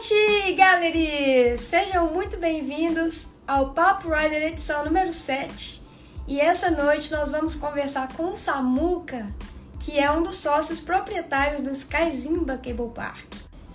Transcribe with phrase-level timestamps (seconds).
[0.00, 1.58] noite, galerinha!
[1.58, 5.82] Sejam muito bem-vindos ao Papo Rider edição número 7.
[6.26, 9.26] E essa noite nós vamos conversar com o Samuca,
[9.78, 13.26] que é um dos sócios proprietários do Skyzimba Cable Park,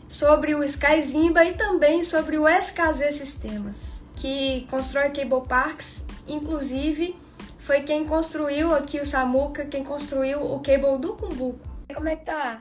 [0.08, 7.16] sobre o Skyzimba e também sobre o SKZ Sistemas, que constrói cable parks, inclusive
[7.60, 11.60] foi quem construiu aqui o Samuca, quem construiu o cable do Cumbuco.
[11.94, 12.58] Como é que tá?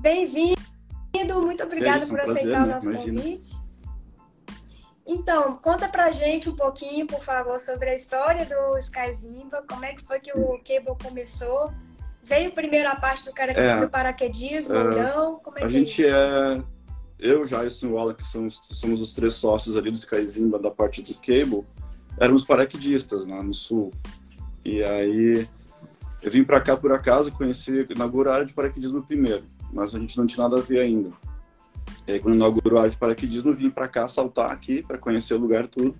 [0.00, 0.59] Bem-vindo!
[1.64, 2.64] Muito obrigada por prazer, aceitar né?
[2.64, 3.22] o nosso Imagina.
[3.22, 3.60] convite.
[5.06, 9.92] Então, conta pra gente um pouquinho, por favor, sobre a história do Skyzimba, como é
[9.92, 11.72] que foi que o cable começou?
[12.22, 13.50] Veio primeiro a parte do, cara...
[13.52, 13.80] É.
[13.80, 14.78] do paraquedismo É.
[14.78, 15.38] ou não?
[15.40, 16.16] Como é A que gente é isso?
[16.16, 16.62] é.
[17.18, 20.70] Eu, Jason e o Walla, que somos, somos os três sócios ali do Skyzimba, da
[20.70, 21.66] parte do cable,
[22.18, 23.92] éramos paraquedistas lá no sul.
[24.64, 25.46] E aí
[26.22, 27.86] eu vim pra cá por acaso, conheci,
[28.30, 31.10] área de paraquedismo primeiro, mas a gente não tinha nada a ver ainda.
[32.06, 35.34] E aí quando inaugurou a área de paraquedismo, vim pra cá saltar aqui, pra conhecer
[35.34, 35.94] o lugar tudo.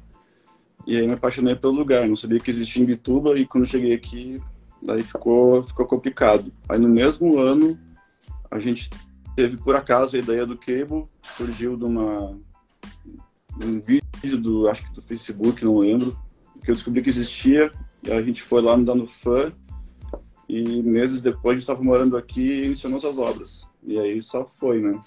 [0.86, 3.94] E aí me apaixonei pelo lugar, não sabia que existia em Bituba e quando cheguei
[3.94, 4.40] aqui,
[4.82, 6.52] daí ficou, ficou complicado.
[6.68, 7.78] Aí no mesmo ano,
[8.50, 8.90] a gente
[9.36, 12.38] teve por acaso a ideia do cable, surgiu de uma
[13.56, 16.18] de um vídeo do acho que do Facebook, não lembro,
[16.64, 17.70] que eu descobri que existia
[18.02, 19.52] e a gente foi lá no Fã
[20.48, 23.68] e meses depois a gente estava morando aqui e iniciamos as obras.
[23.82, 25.00] E aí só foi, né?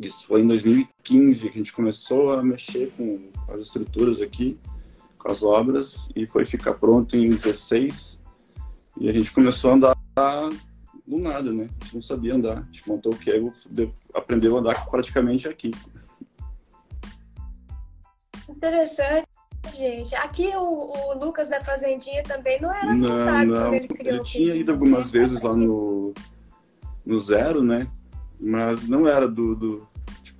[0.00, 4.58] Isso foi em 2015 que a gente começou a mexer com as estruturas aqui,
[5.18, 8.18] com as obras e foi ficar pronto em 16
[8.98, 9.96] e a gente começou a andar
[11.06, 11.68] do nada, né?
[11.80, 12.58] A gente não sabia andar.
[12.58, 15.70] A gente montou o cable, de- aprendeu a andar praticamente aqui.
[18.48, 19.26] Interessante,
[19.76, 20.14] gente.
[20.14, 23.06] Aqui o, o Lucas da Fazendinha também não era não.
[23.06, 26.14] quando ele criou Ele tinha ido algumas vezes lá no,
[27.04, 27.86] no Zero, né?
[28.38, 29.89] Mas não era do, do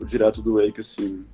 [0.05, 1.25] direto do Wake, assim.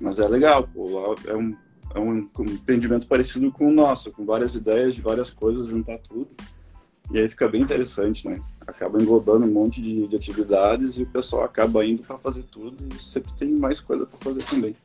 [0.00, 0.88] Mas é legal, pô.
[0.88, 1.56] Lá é um,
[1.94, 6.30] é um empreendimento parecido com o nosso, com várias ideias de várias coisas, juntar tudo.
[7.10, 8.40] E aí fica bem interessante, né?
[8.66, 12.76] Acaba englobando um monte de, de atividades e o pessoal acaba indo para fazer tudo
[12.94, 14.76] e sempre tem mais coisa para fazer também.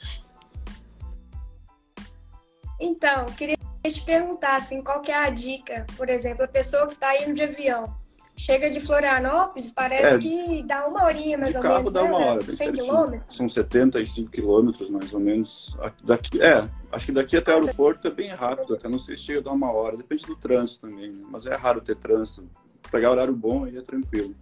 [2.79, 5.85] Então, queria te perguntar, assim, qual que é a dica?
[5.97, 7.93] Por exemplo, a pessoa que está indo de avião,
[8.35, 12.03] chega de Florianópolis, parece É, que dá uma horinha mais de ou carro menos, dá
[12.03, 12.09] né?
[12.09, 12.85] uma hora, bem 100 certinho.
[12.85, 13.35] quilômetros?
[13.37, 15.75] São 75 quilômetros, mais ou menos.
[15.79, 19.15] Aqui- Daqui, é, acho que daqui até o aeroporto é bem rápido, até não sei
[19.15, 21.23] se chega a dar uma hora, depende do trânsito também, né?
[21.29, 22.47] mas é raro ter trânsito.
[22.91, 24.35] Pegar horário bom aí é tranquilo.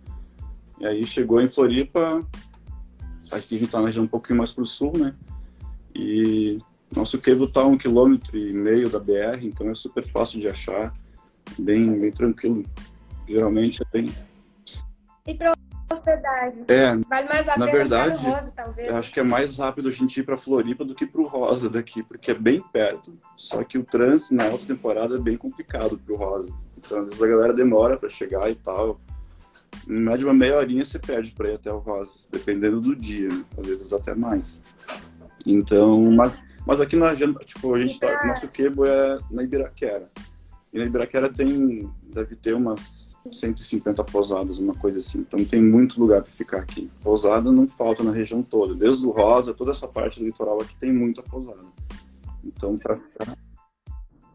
[0.79, 2.25] E aí chegou em Floripa,
[3.31, 5.13] aqui a gente tá na região um pouquinho mais pro sul, né?
[5.94, 6.58] E
[6.96, 10.47] nosso cable tá a um quilômetro e meio da BR, então é super fácil de
[10.47, 10.94] achar,
[11.59, 12.66] bem, bem tranquilo.
[13.31, 14.13] Geralmente é bem.
[15.25, 15.53] E para
[15.89, 16.65] hospedagem?
[16.67, 18.89] É, Vale mais a Na pena verdade, no Rosa, talvez.
[18.89, 21.25] Eu acho que é mais rápido a gente ir para Floripa do que para o
[21.25, 23.13] Rosa daqui, porque é bem perto.
[23.37, 26.53] Só que o trânsito na alta temporada é bem complicado para o Rosa.
[26.77, 28.99] Então, às vezes a galera demora para chegar e tal.
[29.87, 33.29] Em média, uma meia horinha você perde para ir até o Rosa, dependendo do dia,
[33.29, 33.45] né?
[33.57, 34.61] às vezes até mais.
[35.45, 40.09] Então, mas, mas aqui na tipo, a gente tá, nosso quebo é na Ibiraquera.
[40.73, 45.19] E na Ibiraquera tem, deve ter umas 150 pousadas, uma coisa assim.
[45.19, 46.89] Então tem muito lugar para ficar aqui.
[47.03, 48.73] Pousada não falta na região toda.
[48.73, 51.59] Desde o Rosa, toda essa parte do litoral aqui tem muita pousada.
[52.43, 53.37] Então, para ficar.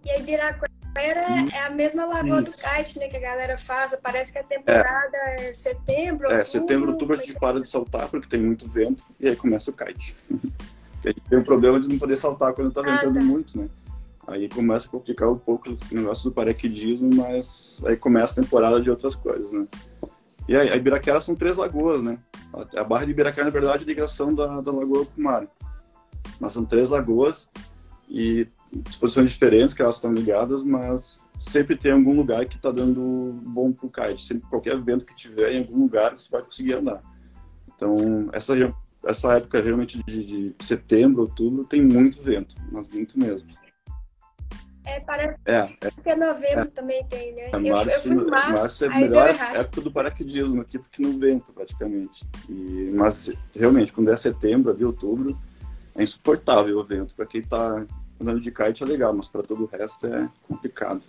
[0.04, 1.20] E a Ibiraquera
[1.52, 3.08] é a mesma lagoa do kite, né?
[3.08, 3.96] Que a galera faz.
[4.00, 7.69] Parece que a temporada é, setembro, É, outubro, setembro, outubro a mas- gente para de
[7.69, 10.14] saltar porque tem muito vento e aí começa o kite.
[11.04, 13.25] a gente tem o problema de não poder saltar quando tá Ah, ventando tá.
[13.25, 13.69] muito, né?
[14.26, 18.81] Aí começa a complicar um pouco o negócio do paraquedismo, mas aí começa a temporada
[18.81, 19.66] de outras coisas, né?
[20.48, 22.19] E aí, a Ibiraquera são três lagoas, né?
[22.76, 25.47] A Barra de Ibiraquera, na verdade, é a ligação da, da lagoa com o mar.
[26.41, 27.48] Mas são três lagoas
[28.09, 33.41] e disposições diferentes que elas estão ligadas, mas sempre tem algum lugar que está dando
[33.43, 34.25] bom pro kite.
[34.25, 37.00] Sempre qualquer vento que tiver em algum lugar você vai conseguir andar.
[37.75, 38.55] Então essa
[39.05, 43.49] essa época realmente de, de setembro, outubro tem muito vento, mas muito mesmo.
[44.87, 47.50] É, parece É, é, que é novembro também tem, né?
[47.53, 51.03] é março, eu fui em março, março é a melhor época do paraquedismo aqui, porque
[51.03, 52.25] não venta praticamente.
[52.49, 55.37] E, mas realmente, quando é setembro, ali, outubro,
[55.97, 57.17] é insuportável o vento.
[57.17, 57.85] Para quem está
[58.21, 61.05] andando de kite é legal, mas para todo o resto é complicado.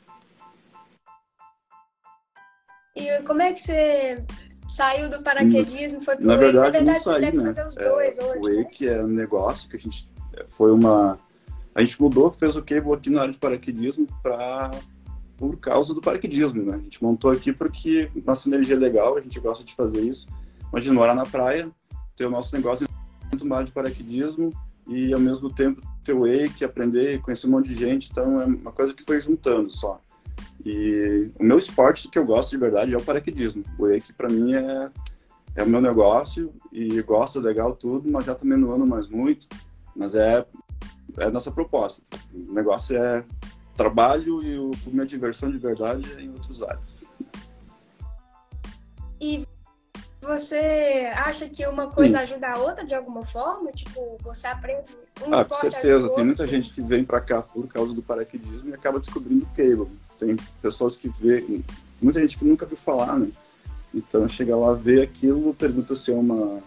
[2.95, 4.23] E como é que você
[4.71, 6.45] saiu do paraquedismo, foi pro Na wake?
[6.45, 7.43] verdade, não você saí, deve né?
[7.53, 8.63] fazer os É, dois o hoje, né?
[8.63, 10.09] Wake é um negócio que a gente
[10.47, 11.19] foi uma
[11.77, 14.71] a gente mudou, fez o cable aqui na área de paraquedismo para
[15.37, 16.73] por causa do paraquedismo, né?
[16.73, 20.27] A gente montou aqui porque nossa energia é legal, a gente gosta de fazer isso.
[20.71, 21.69] Imagina morar na praia,
[22.15, 22.87] ter o nosso negócio
[23.43, 24.51] mais de paraquedismo
[24.87, 28.45] e ao mesmo tempo ter o wake, aprender, conhecer um monte de gente, então é
[28.45, 30.01] uma coisa que foi juntando só.
[30.65, 33.63] E o meu esporte que eu gosto de verdade é o paraquedismo.
[33.77, 34.89] O wake para mim é
[35.55, 39.47] é o meu negócio e gosto legal tudo, mas já também não ando mais muito,
[39.95, 40.43] mas é
[41.17, 42.01] é nossa proposta.
[42.33, 43.23] O negócio é
[43.75, 47.11] trabalho e o, a minha diversão de verdade é em outros áreas.
[49.19, 49.47] E
[50.21, 52.23] você acha que uma coisa Sim.
[52.23, 53.71] ajuda a outra de alguma forma?
[53.71, 54.83] Tipo, você aprende
[55.25, 56.09] um ah, com certeza.
[56.09, 59.55] Tem muita gente que vem para cá por causa do paraquedismo e acaba descobrindo o
[59.55, 59.87] cable.
[60.19, 61.63] Tem pessoas que vê,
[62.01, 63.29] muita gente que nunca viu falar, né?
[63.93, 66.59] Então chega lá, vê aquilo, pergunta se é uma,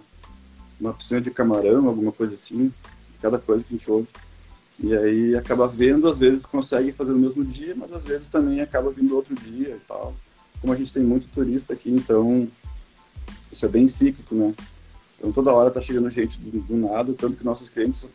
[0.80, 2.72] uma piscina de camarão, alguma coisa assim,
[3.20, 4.08] cada coisa que a gente ouve.
[4.82, 8.60] E aí acaba vendo, às vezes consegue fazer no mesmo dia, mas às vezes também
[8.60, 10.14] acaba vindo outro dia e tal.
[10.60, 12.48] Como a gente tem muito turista aqui, então
[13.52, 14.54] isso é bem cíclico, né?
[15.18, 18.06] Então toda hora tá chegando gente do, do nada, tanto que nossos clientes,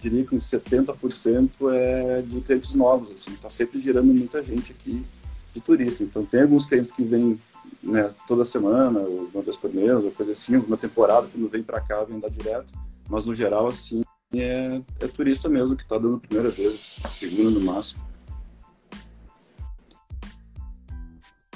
[0.00, 5.04] diria que uns 70% é de clientes novos, assim, tá sempre girando muita gente aqui
[5.52, 6.04] de turista.
[6.04, 7.40] Então tem alguns clientes que vêm
[7.82, 11.62] né, toda semana, ou uma vez por mês, ou coisa assim, uma temporada, quando vem
[11.62, 12.72] para cá, vem dar direto.
[13.08, 14.02] Mas no geral, assim,
[14.34, 18.04] é, é turista mesmo que está dando a primeira vez, segunda no máximo.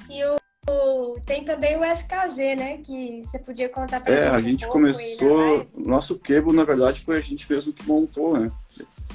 [0.09, 2.79] E o, tem também o SKZ, né?
[2.79, 4.27] Que você podia contar para é, gente.
[4.27, 5.65] É, a gente um começou.
[5.77, 8.51] Nosso quebo, na verdade, foi a gente mesmo que montou, né?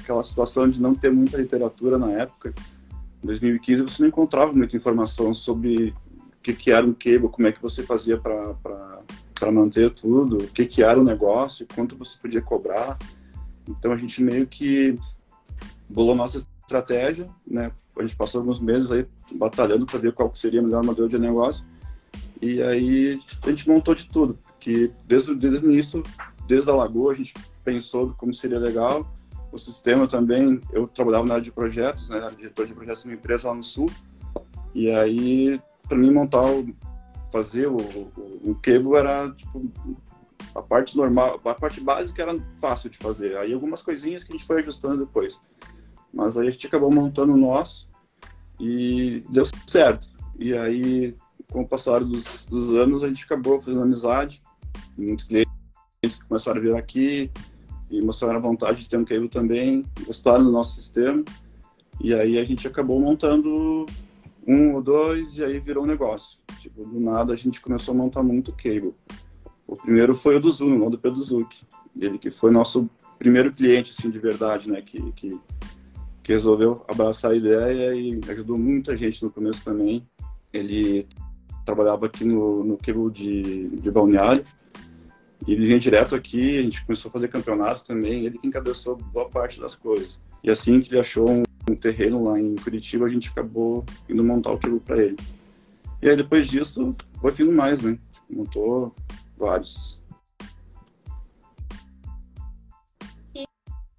[0.00, 2.54] Aquela situação de não ter muita literatura na época.
[3.22, 7.48] Em 2015 você não encontrava muita informação sobre o que, que era um cable, como
[7.48, 12.16] é que você fazia para manter tudo, o que, que era o negócio, quanto você
[12.18, 12.96] podia cobrar.
[13.68, 14.98] Então a gente meio que
[15.88, 17.72] bolou nossa estratégia, né?
[17.96, 21.18] A gente passou alguns meses aí batalhando para ver qual seria o melhor modelo de
[21.18, 21.64] negócio.
[22.40, 26.02] E aí a gente montou de tudo, que desde, desde o início,
[26.46, 27.32] desde a Lagoa, a gente
[27.64, 29.10] pensou como seria legal.
[29.50, 32.18] O sistema também, eu trabalhava na área de projetos, né?
[32.18, 33.90] Era diretor de projetos de uma empresa lá no Sul.
[34.74, 35.58] E aí,
[35.88, 36.74] para mim montar, o,
[37.32, 39.72] fazer o, o, o cable era tipo,
[40.58, 43.36] a parte normal, a parte básica era fácil de fazer.
[43.36, 45.40] Aí algumas coisinhas que a gente foi ajustando depois.
[46.12, 47.88] Mas aí a gente acabou montando o nosso
[48.58, 50.08] e deu certo.
[50.38, 51.14] E aí,
[51.50, 54.42] com o passar dos, dos anos, a gente acabou fazendo amizade.
[54.96, 55.52] Muitos clientes
[56.28, 57.30] começaram a vir aqui
[57.90, 61.24] e mostraram a vontade de ter um cable também, gostaram do nosso sistema.
[62.00, 63.86] E aí a gente acabou montando
[64.46, 66.38] um ou dois e aí virou um negócio.
[66.60, 68.94] Tipo, do nada a gente começou a montar muito cable.
[69.66, 71.62] O primeiro foi o do Zuno, não do Pedro Zuc.
[71.98, 74.80] Ele que foi nosso primeiro cliente, assim, de verdade, né?
[74.80, 75.40] Que, que,
[76.22, 80.06] que resolveu abraçar a ideia e ajudou muita gente no começo também.
[80.52, 81.06] Ele
[81.64, 84.44] trabalhava aqui no, no cable de, de balneário.
[85.46, 88.96] E ele vinha direto aqui, a gente começou a fazer campeonato também, ele que encabeçou
[88.96, 90.18] boa parte das coisas.
[90.42, 94.24] E assim que ele achou um, um terreno lá em Curitiba, a gente acabou indo
[94.24, 95.16] montar o cable para ele.
[96.00, 97.98] E aí depois disso, foi vindo mais, né?
[98.30, 98.94] Montou
[99.36, 100.02] Vários.
[103.34, 103.44] E,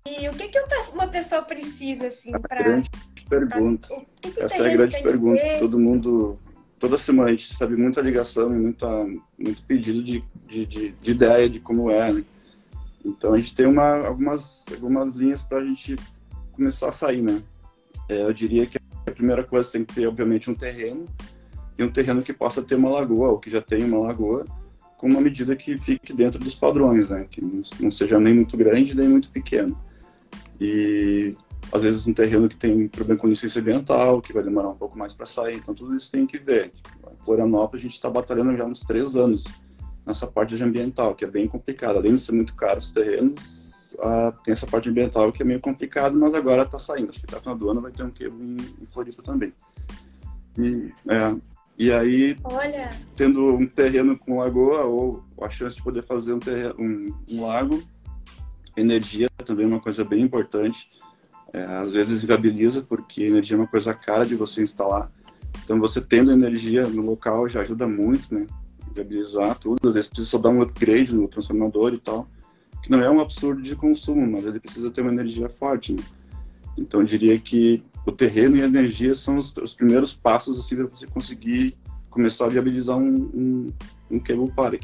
[0.08, 0.60] e o que, que
[0.94, 2.64] uma pessoa precisa, assim, para.
[2.64, 2.90] Grande
[3.30, 3.88] pergunta.
[3.88, 5.42] Pra, que que Essa é a grande pergunta.
[5.60, 6.40] Todo mundo.
[6.80, 8.88] Toda semana a gente recebe muita ligação e muita,
[9.38, 12.24] muito pedido de, de, de, de ideia de como é, né?
[13.04, 15.96] Então a gente tem uma, algumas, algumas linhas para a gente
[16.54, 17.42] começar a sair, né?
[18.08, 21.06] É, eu diria que a primeira coisa tem que ter, obviamente, um terreno
[21.78, 24.46] e um terreno que possa ter uma lagoa, ou que já tem uma lagoa,
[24.98, 27.26] com uma medida que fique dentro dos padrões, né?
[27.30, 27.42] Que
[27.80, 29.78] não seja nem muito grande nem muito pequeno.
[30.60, 31.36] E
[31.72, 34.98] às vezes um terreno que tem problema com licença ambiental, que vai demorar um pouco
[34.98, 36.72] mais para sair, então tudo isso tem que ver.
[37.12, 39.44] Em Florianópolis a gente está batalhando já há uns três anos
[40.06, 42.00] nessa parte de ambiental, que é bem complicada.
[42.00, 43.96] Além de ser muito caro os terrenos,
[44.44, 47.10] tem essa parte ambiental que é meio complicado, mas agora está saindo.
[47.10, 49.54] Acho que até final do ano vai ter um quebro em, em Floripa também.
[50.58, 51.36] E, é,
[51.78, 52.90] e aí, Olha.
[53.16, 57.46] tendo um terreno com lagoa ou a chance de poder fazer um, terreno, um, um
[57.46, 57.84] lago,
[58.76, 60.90] energia também é uma coisa bem importante.
[61.54, 65.12] É, às vezes viabiliza, porque energia é uma coisa cara de você instalar.
[65.64, 68.48] Então, você tendo energia no local já ajuda muito, né?
[68.94, 69.88] Viabilizar tudo.
[69.88, 72.28] Às vezes precisa só dar um upgrade no transformador e tal,
[72.82, 75.94] que não é um absurdo de consumo, mas ele precisa ter uma energia forte.
[75.94, 76.04] Né?
[76.78, 80.78] Então, eu diria que o terreno e a energia são os, os primeiros passos assim
[80.78, 81.78] para você conseguir
[82.10, 83.74] começar a viabilizar um, um,
[84.10, 84.82] um cable park.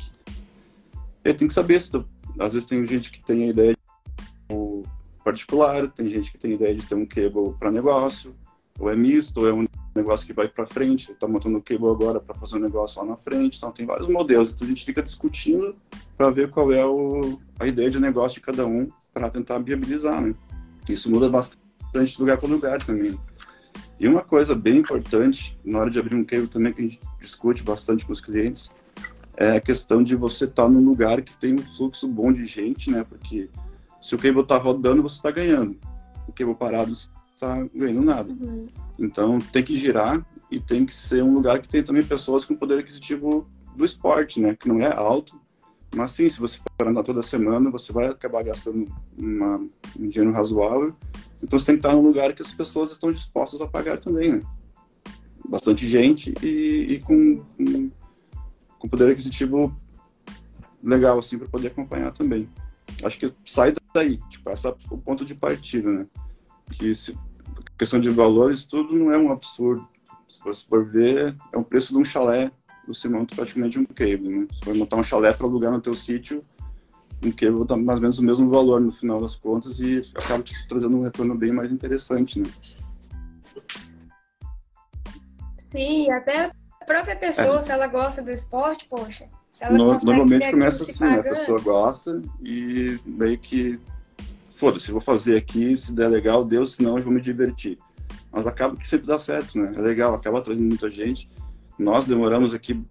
[1.24, 1.90] E tem que saber se
[2.38, 3.78] às vezes tem gente que tem a ideia
[4.50, 4.84] de
[5.24, 8.36] particular, tem gente que tem a ideia de ter um cable para negócio,
[8.78, 9.66] ou é misto, ou é um
[9.96, 13.08] negócio que vai para frente, está montando o cable agora para fazer um negócio lá
[13.08, 15.74] na frente, então tem vários modelos, então a gente fica discutindo
[16.18, 20.20] para ver qual é o, a ideia de negócio de cada um para tentar viabilizar,
[20.20, 20.36] né?
[20.90, 21.63] Isso muda bastante
[22.02, 23.18] de lugar para lugar também.
[24.00, 27.00] E uma coisa bem importante na hora de abrir um cable também que a gente
[27.20, 28.72] discute bastante com os clientes
[29.36, 32.46] é a questão de você estar tá num lugar que tem um fluxo bom de
[32.46, 33.06] gente, né?
[33.08, 33.50] Porque
[34.02, 35.78] se o cable está rodando, você está ganhando.
[36.28, 38.32] O cable parado está ganhando nada.
[38.32, 38.68] Uhum.
[39.00, 42.56] Então tem que girar e tem que ser um lugar que tem também pessoas com
[42.56, 44.56] poder aquisitivo do esporte, né?
[44.56, 45.40] Que não é alto,
[45.96, 49.58] mas sim, se você for andar toda semana, você vai acabar gastando uma,
[50.00, 50.96] um dinheiro razoável.
[51.42, 54.34] Então você tem que estar num lugar que as pessoas estão dispostas a pagar também,
[54.34, 54.42] né?
[55.48, 57.44] Bastante gente e, e com,
[58.80, 59.76] com, poder aquisitivo
[60.82, 62.50] legal, assim, para poder acompanhar também.
[63.04, 66.08] Acho que sai daí, tipo, essa é o ponto de partida, né?
[66.72, 67.18] Que se,
[67.78, 69.88] questão de valores, tudo não é um absurdo.
[70.28, 72.52] Se você for ver, é um preço de um chalé
[72.88, 74.48] você monta praticamente um cable, né?
[74.52, 76.44] Você vai montar um chalé para alugar no teu sítio,
[77.24, 80.44] um cable dá mais ou menos o mesmo valor no final das contas e acaba
[80.44, 82.50] te trazendo um retorno bem mais interessante, né?
[85.72, 87.62] Sim, até a própria pessoa, é.
[87.62, 89.28] se ela gosta do esporte, poxa.
[89.72, 91.20] No, normalmente começa assim, né?
[91.20, 93.80] A pessoa gosta e meio que
[94.50, 97.78] foda-se, vou fazer aqui, se der legal, deu, senão eu vou me divertir.
[98.32, 99.72] Mas acaba que sempre dá certo, né?
[99.76, 101.30] É legal, acaba trazendo muita gente.
[101.78, 102.82] Nós demoramos aqui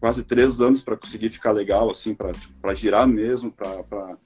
[0.00, 4.16] quase três anos para conseguir ficar legal, assim, para tipo, girar mesmo, para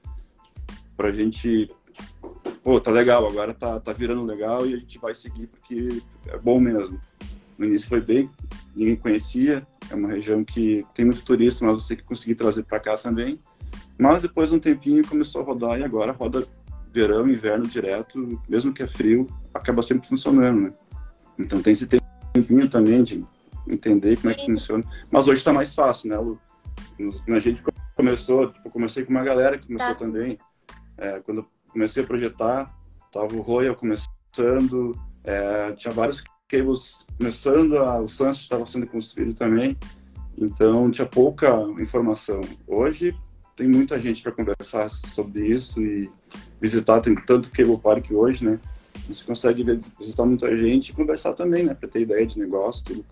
[0.98, 1.70] a gente.
[2.62, 6.36] Pô, tá legal, agora tá, tá virando legal e a gente vai seguir porque é
[6.36, 7.00] bom mesmo.
[7.56, 8.30] No início foi bem,
[8.74, 12.80] ninguém conhecia, é uma região que tem muito turista, mas você que conseguir trazer para
[12.80, 13.38] cá também.
[13.96, 16.46] Mas depois de um tempinho começou a rodar e agora roda
[16.92, 20.72] verão, inverno direto, mesmo que é frio, acaba sempre funcionando, né?
[21.38, 23.24] Então tem esse tempinho também de
[23.70, 24.84] entender como é que funciona.
[25.10, 26.38] Mas hoje está mais fácil, né, Lu?
[27.28, 27.62] A gente
[27.96, 29.94] começou, tipo, comecei com uma galera que começou tá.
[29.94, 30.38] também.
[30.96, 32.74] É, quando eu comecei a projetar,
[33.12, 39.34] tava o Royal começando, é, tinha vários cables começando, a, o Sunset estava sendo construído
[39.34, 39.76] também,
[40.36, 41.48] então tinha pouca
[41.78, 42.40] informação.
[42.66, 43.14] Hoje
[43.56, 46.10] tem muita gente para conversar sobre isso e
[46.60, 48.60] visitar, tem tanto cable park hoje, né?
[49.08, 49.64] Você consegue
[49.98, 51.74] visitar muita gente e conversar também, né?
[51.74, 53.04] Para ter ideia de negócio, tudo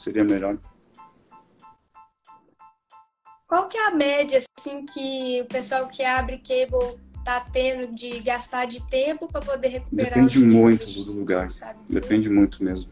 [0.00, 0.58] seria melhor.
[3.46, 8.20] Qual que é a média assim que o pessoal que abre cable tá tendo de
[8.20, 10.14] gastar de tempo para poder recuperar?
[10.14, 11.48] Depende muito do lugar.
[11.88, 12.90] Depende muito mesmo.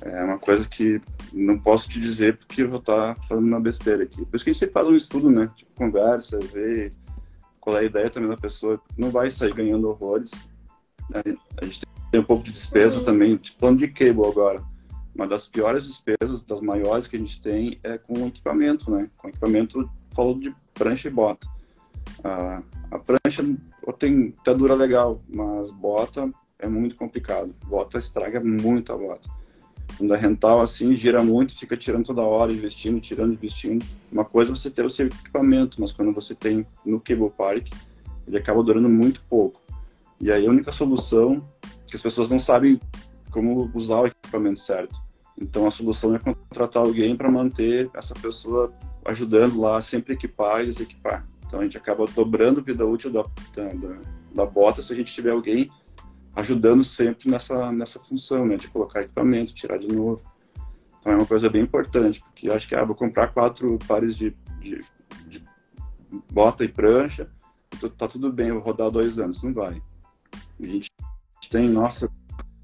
[0.00, 1.00] É uma coisa que
[1.32, 4.24] não posso te dizer porque eu vou estar tá falando uma besteira aqui.
[4.24, 5.50] Por isso que a gente faz um estudo, né?
[5.56, 6.90] Tipo, conversa, vê
[7.60, 8.80] qual é a ideia também da pessoa.
[8.96, 10.30] Não vai sair ganhando horrores.
[11.12, 11.80] A gente
[12.12, 13.04] tem um pouco de despesa uhum.
[13.04, 14.62] também, tipo plano de cable agora
[15.16, 19.08] uma das piores despesas, das maiores que a gente tem, é com equipamento, né?
[19.16, 21.48] Com equipamento, falo de prancha e bota.
[22.22, 23.42] a prancha
[23.98, 27.54] tem até dura legal, mas bota é muito complicado.
[27.66, 29.28] Bota estraga muito a bota.
[29.96, 33.84] Quando é rental, assim, gira muito, fica tirando toda hora, investindo, tirando, investindo.
[34.12, 37.68] Uma coisa é você ter o seu equipamento, mas quando você tem no cable park,
[38.26, 39.62] ele acaba durando muito pouco.
[40.20, 41.46] E aí a única solução
[41.86, 42.78] que as pessoas não sabem
[43.30, 45.05] como usar o equipamento certo.
[45.38, 48.72] Então a solução é contratar alguém para manter essa pessoa
[49.04, 51.26] ajudando lá, sempre equipar e desequipar.
[51.46, 53.22] Então a gente acaba dobrando a vida útil da,
[53.54, 53.98] da,
[54.34, 55.70] da bota se a gente tiver alguém
[56.34, 60.22] ajudando sempre nessa, nessa função, né, de colocar equipamento, tirar de novo.
[61.00, 64.34] Então é uma coisa bem importante, porque acho que, ah, vou comprar quatro pares de,
[64.60, 64.84] de,
[65.26, 65.44] de
[66.30, 67.30] bota e prancha,
[67.96, 69.42] tá tudo bem, eu vou rodar dois anos.
[69.42, 69.80] Não vai.
[70.60, 70.90] A gente
[71.50, 72.10] tem, nossa,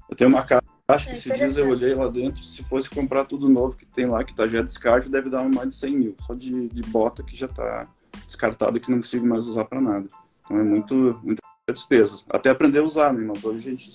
[0.09, 2.89] eu tenho uma casa Acho que é esses dias eu olhei lá dentro, se fosse
[2.89, 5.97] comprar tudo novo que tem lá, que tá já descarte, deve dar mais de 100
[5.97, 6.15] mil.
[6.27, 7.87] Só de, de bota que já tá
[8.25, 10.07] descartado e que não consigo mais usar para nada.
[10.43, 12.19] Então é muito, muita despesa.
[12.29, 13.23] Até aprender a usar, né?
[13.25, 13.91] Mas hoje a gente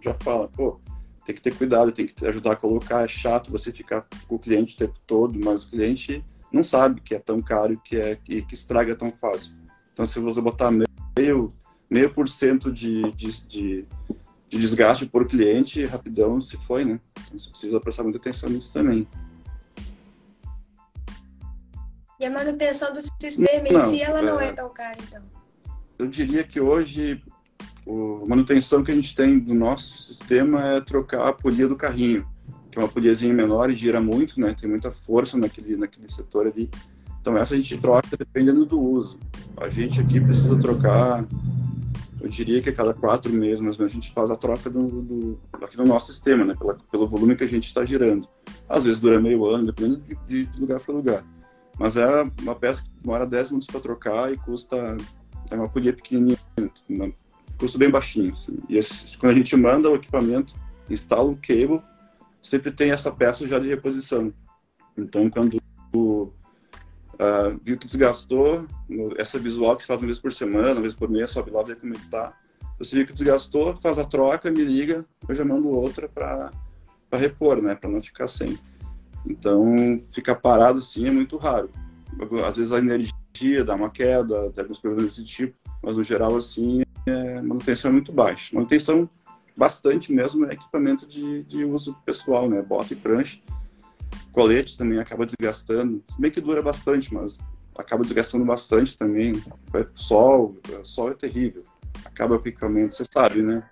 [0.00, 0.80] já fala, pô,
[1.24, 3.02] tem que ter cuidado, tem que ajudar a colocar.
[3.02, 7.00] É chato você ficar com o cliente o tempo todo, mas o cliente não sabe
[7.00, 9.54] que é tão caro que, é, que, que estraga tão fácil.
[9.92, 11.52] Então se você botar meio,
[11.90, 13.86] meio por cento de, de, de
[14.48, 17.00] de desgaste por cliente, rapidão se foi, né?
[17.26, 19.06] Então você precisa prestar muita atenção nisso também.
[22.18, 25.22] E a manutenção do sistema não, em si, ela é, não é tão cara, então?
[25.98, 27.22] Eu diria que hoje
[27.86, 32.26] a manutenção que a gente tem do nosso sistema é trocar a polia do carrinho,
[32.70, 34.54] que é uma poliazinha menor e gira muito, né?
[34.58, 36.68] Tem muita força naquele, naquele setor ali.
[37.20, 39.18] Então essa a gente troca dependendo do uso.
[39.56, 41.24] A gente aqui precisa trocar
[42.20, 45.40] eu diria que a cada quatro meses, menos, a gente faz a troca do, do,
[45.62, 46.54] aqui no nosso sistema, né?
[46.58, 48.28] Pela, pelo volume que a gente está girando.
[48.68, 51.24] Às vezes dura meio ano, dependendo de, de lugar para lugar.
[51.78, 52.06] Mas é
[52.42, 54.96] uma peça que demora 10 minutos para trocar e custa.
[55.50, 56.38] É uma polia pequenininha,
[56.88, 57.12] uma,
[57.78, 58.32] bem baixinho.
[58.32, 58.58] Assim.
[58.68, 60.54] E esse, quando a gente manda o equipamento,
[60.90, 61.80] instala o cable,
[62.42, 64.32] sempre tem essa peça já de reposição.
[64.96, 65.62] Então, quando
[67.18, 68.66] uh, viu que desgastou,
[69.16, 71.62] essa visual que se faz uma vez por semana, uma vez por mês, sobe lá,
[71.62, 72.32] vê como é que tá.
[72.78, 76.50] Você viu que desgastou, faz a troca, me liga, eu já mando outra para
[77.12, 77.74] repor, né?
[77.74, 78.58] Para não ficar sem.
[79.26, 81.70] Então, ficar parado assim é muito raro.
[82.46, 86.36] Às vezes a energia dá uma queda, tem alguns problemas desse tipo, mas no geral,
[86.36, 88.54] assim, é, manutenção é muito baixa.
[88.54, 89.08] Manutenção
[89.56, 92.62] bastante mesmo é equipamento de, de uso pessoal, né?
[92.62, 93.38] Bota e prancha.
[94.32, 97.38] Colete também acaba desgastando, se bem que dura bastante, mas
[97.76, 99.42] acaba desgastando bastante também.
[99.94, 101.62] Sol, sol é terrível.
[102.04, 103.62] Acaba o equipamento, você sabe, né?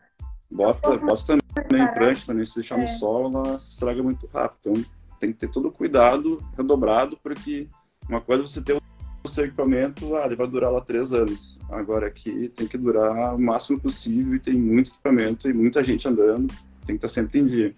[0.50, 2.96] Bota, bota também prancha também, se deixar no é.
[2.96, 4.58] sol, ela estraga muito rápido.
[4.60, 4.84] Então,
[5.18, 7.68] tem que ter todo o cuidado redobrado, porque
[8.08, 8.76] uma coisa é você ter
[9.24, 11.58] o seu equipamento, ah, ele vai durar lá três anos.
[11.68, 16.06] Agora aqui tem que durar o máximo possível e tem muito equipamento e muita gente
[16.06, 16.52] andando,
[16.86, 17.74] tem que estar sempre em dia.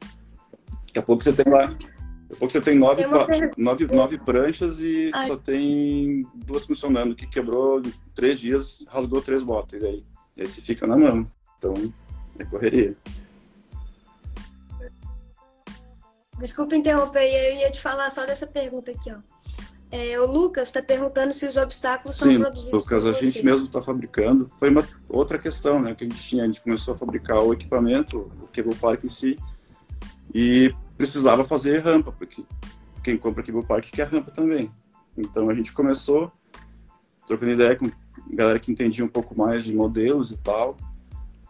[0.86, 1.74] Daqui a pouco você tem lá,
[2.36, 3.04] pouco você tem nove,
[3.56, 5.28] nove, nove pranchas e Ai.
[5.28, 10.04] só tem duas funcionando, que quebrou em três dias, rasgou três botas, e aí,
[10.36, 11.30] e aí você fica na mão.
[11.56, 11.74] Então,
[12.38, 12.94] é correria.
[16.38, 19.18] Desculpa interromper, eu ia te falar só dessa pergunta aqui, ó.
[19.90, 23.64] É, o Lucas está perguntando se os obstáculos Sim, são produzidos Lucas, a gente mesmo
[23.64, 24.50] está fabricando.
[24.58, 26.44] Foi uma outra questão, né, que a gente tinha.
[26.44, 29.38] A gente começou a fabricar o equipamento, o cable park em si,
[30.34, 32.44] e precisava fazer rampa, porque
[33.04, 34.68] quem compra cable park quer rampa também.
[35.16, 36.30] Então a gente começou
[37.24, 37.90] trocando ideia com
[38.30, 40.76] galera que entendia um pouco mais de modelos e tal.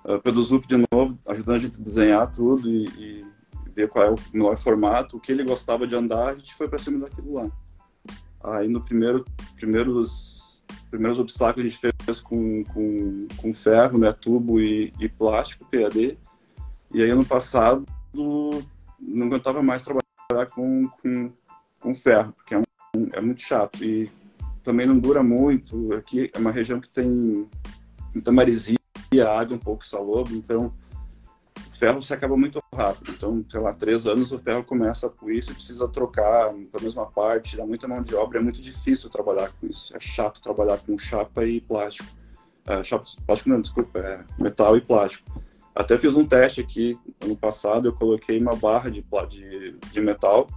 [0.05, 3.27] Uh, pelo Zup de novo, ajudando a gente a desenhar tudo e, e
[3.75, 6.69] ver qual é o melhor formato, o que ele gostava de andar, a gente foi
[6.69, 7.51] para cima daquilo lá.
[8.43, 9.25] Aí no primeiro,
[9.57, 15.67] primeiros, primeiros obstáculos a gente fez com, com, com ferro, né, tubo e, e plástico,
[15.71, 16.19] PAD.
[16.93, 17.87] E aí ano passado
[19.01, 21.33] não aguentava mais trabalhar com, com,
[21.81, 23.83] com ferro, porque é, um, é muito chato.
[23.85, 24.11] E
[24.63, 25.95] também não dura muito.
[25.95, 27.49] Aqui é uma região que tem
[28.15, 28.79] muita maresia,
[29.27, 30.73] água um pouco salobra, então
[31.79, 33.13] ferro se acaba muito rápido.
[33.13, 36.83] Então, sei lá, três anos o ferro começa a puir, você precisa trocar para a
[36.83, 39.97] mesma parte, dá muita mão de obra, é muito difícil trabalhar com isso.
[39.97, 42.09] É chato trabalhar com chapa e plástico.
[42.67, 45.41] É, chapa, plástico não, desculpa, é metal e plástico.
[45.79, 50.49] Até fiz um teste aqui ano passado, eu coloquei uma barra de, de, de metal,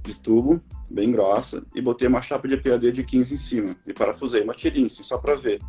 [0.00, 3.92] de tubo, bem grossa, e botei uma chapa de PAD de 15 em cima, e
[3.92, 5.60] parafusei uma tirinha, assim, só para ver.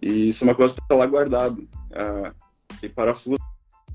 [0.00, 1.68] E isso é uma coisa que está lá guardado.
[1.90, 2.32] Uh,
[2.80, 3.38] e parafuso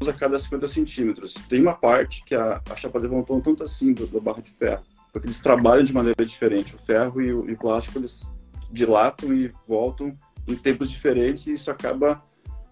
[0.06, 1.34] a cada 50 centímetros.
[1.48, 5.26] Tem uma parte que a, a chapa levantou tanto assim do barro de ferro, porque
[5.26, 6.76] eles trabalham de maneira diferente.
[6.76, 8.30] O ferro e o, e o plástico, eles
[8.70, 10.14] dilatam e voltam
[10.46, 12.22] em tempos diferentes e isso acaba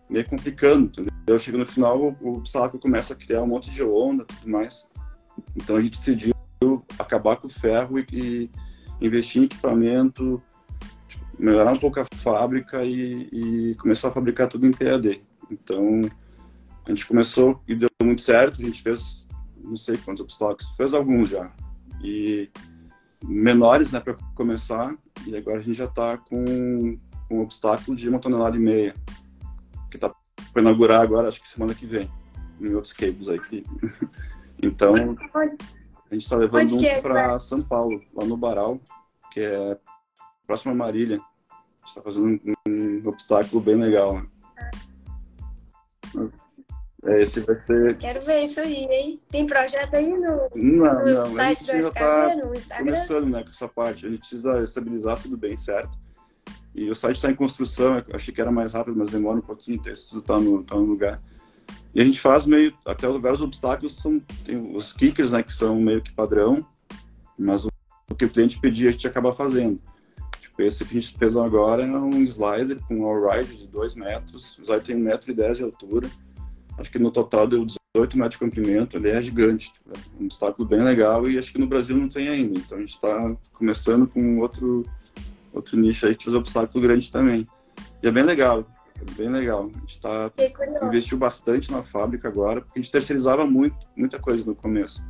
[0.10, 1.15] meio complicando, entendeu?
[1.40, 4.50] Chega no final, o, o saco começa a criar um monte de onda e tudo
[4.50, 4.86] mais.
[5.56, 6.34] Então a gente decidiu
[6.98, 8.52] acabar com o ferro e, e
[9.02, 10.42] investir em equipamento,
[11.08, 15.22] tipo, melhorar um pouco a fábrica e, e começar a fabricar tudo em PAD.
[15.52, 16.02] Então,
[16.86, 18.62] a gente começou e deu muito certo.
[18.62, 19.28] A gente fez
[19.64, 21.52] não sei quantos obstáculos, fez alguns já.
[22.04, 22.50] E
[23.24, 24.96] menores, né, para começar.
[25.26, 26.98] E agora a gente já está com,
[27.30, 28.96] um obstáculo de uma tonelada e meia,
[29.90, 30.14] que está
[30.52, 32.10] para inaugurar agora, acho que semana que vem,
[32.60, 33.40] em outros cables aí.
[34.62, 34.96] então,
[36.10, 38.80] a gente está levando um para São Paulo, lá no Baral,
[39.32, 39.78] que é
[40.46, 41.18] próximo a Marília.
[41.50, 44.22] A gente está fazendo um, um obstáculo bem legal.
[46.14, 46.30] Né?
[47.06, 47.98] É, esse vai ser.
[47.98, 49.22] Quero ver isso aí, hein?
[49.30, 52.94] Tem projeto aí no, não, no não, site do SKZ, tá no Instagram?
[52.94, 54.08] Começando, né, com essa parte.
[54.08, 55.98] A gente precisa estabilizar tudo bem, certo?
[56.76, 59.78] E o site está em construção, achei que era mais rápido, mas demora um pouquinho,
[59.78, 61.22] então isso tudo está no, tá no lugar.
[61.94, 65.54] E a gente faz meio, até lugar os obstáculos são, tem os kickers, né, que
[65.54, 66.68] são meio que padrão,
[67.40, 67.70] mas o,
[68.12, 69.80] o que o cliente pedia a gente acaba fazendo.
[70.42, 73.96] Tipo, esse que a gente fez agora é um slider com um all-ride de 2
[73.96, 76.10] metros, o slider tem 1,10m de altura,
[76.78, 80.26] acho que no total deu 18 metros de comprimento, ele é gigante, tipo, é um
[80.26, 83.38] obstáculo bem legal e acho que no Brasil não tem ainda, então a gente está
[83.54, 84.86] começando com outro,
[85.56, 87.48] outro nicho aí que faz obstáculo grande também.
[88.04, 88.66] E é bem legal,
[89.00, 89.70] é bem legal.
[89.74, 90.32] A gente tá,
[90.84, 95.02] investiu bastante na fábrica agora, porque a gente terceirizava muito, muita coisa no começo.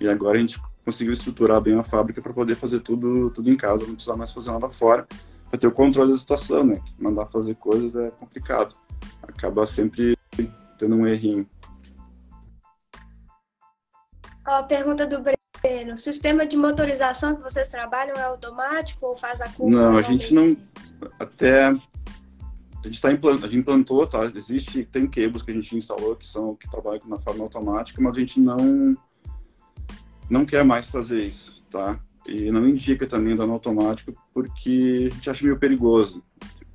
[0.00, 3.56] E agora a gente conseguiu estruturar bem a fábrica para poder fazer tudo, tudo em
[3.56, 5.06] casa, não precisar mais fazer nada fora,
[5.48, 6.80] para ter o controle da situação, né?
[6.98, 8.74] Mandar fazer coisas é complicado.
[9.22, 10.16] Acaba sempre
[10.78, 11.46] tendo um errinho.
[14.46, 15.43] Ó, pergunta do Breno.
[15.94, 19.76] O sistema de motorização que vocês trabalham é automático ou faz a curva?
[19.76, 20.56] Não, a gente não.
[21.20, 21.68] Até.
[21.68, 21.78] A
[22.82, 24.24] gente, tá implant, a gente implantou, tá?
[24.34, 28.16] Existe, tem cables que a gente instalou que são que trabalham na forma automática, mas
[28.16, 28.96] a gente não
[30.28, 32.00] não quer mais fazer isso, tá?
[32.26, 36.24] E não indica também andar no automático porque a gente acha meio perigoso.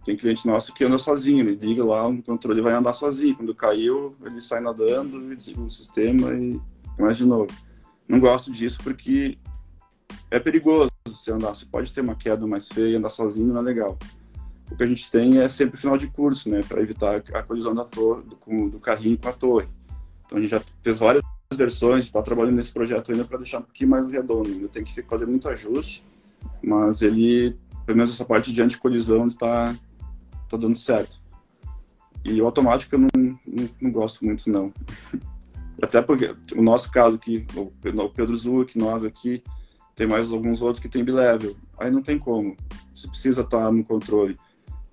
[0.05, 3.35] Tem cliente nosso que anda sozinho, ele liga lá no controle vai andar sozinho.
[3.35, 6.57] Quando caiu, ele sai nadando, desliga o sistema e
[6.95, 7.68] começa de novo.
[8.09, 9.37] Não gosto disso porque
[10.31, 11.49] é perigoso você andar.
[11.49, 13.99] Você pode ter uma queda mais feia, andar sozinho não é legal.
[14.71, 16.61] O que a gente tem é sempre final de curso, né?
[16.67, 19.67] Para evitar a colisão da torre, do, do carrinho com a torre.
[20.25, 23.63] Então a gente já fez várias versões, está trabalhando nesse projeto ainda para deixar um
[23.63, 24.49] pouquinho mais redondo.
[24.49, 26.03] Ainda tem que fazer muito ajuste,
[26.63, 29.75] mas ele, pelo menos essa parte de anticolisão, está
[30.49, 31.21] tá dando certo.
[32.25, 34.73] E o automático eu não, não, não gosto muito, não.
[35.81, 39.43] Até porque o nosso caso aqui, o Pedro Zuc, nós aqui,
[39.95, 41.55] tem mais alguns outros que tem bilevel.
[41.77, 42.55] Aí não tem como.
[42.95, 44.37] Você precisa estar no controle.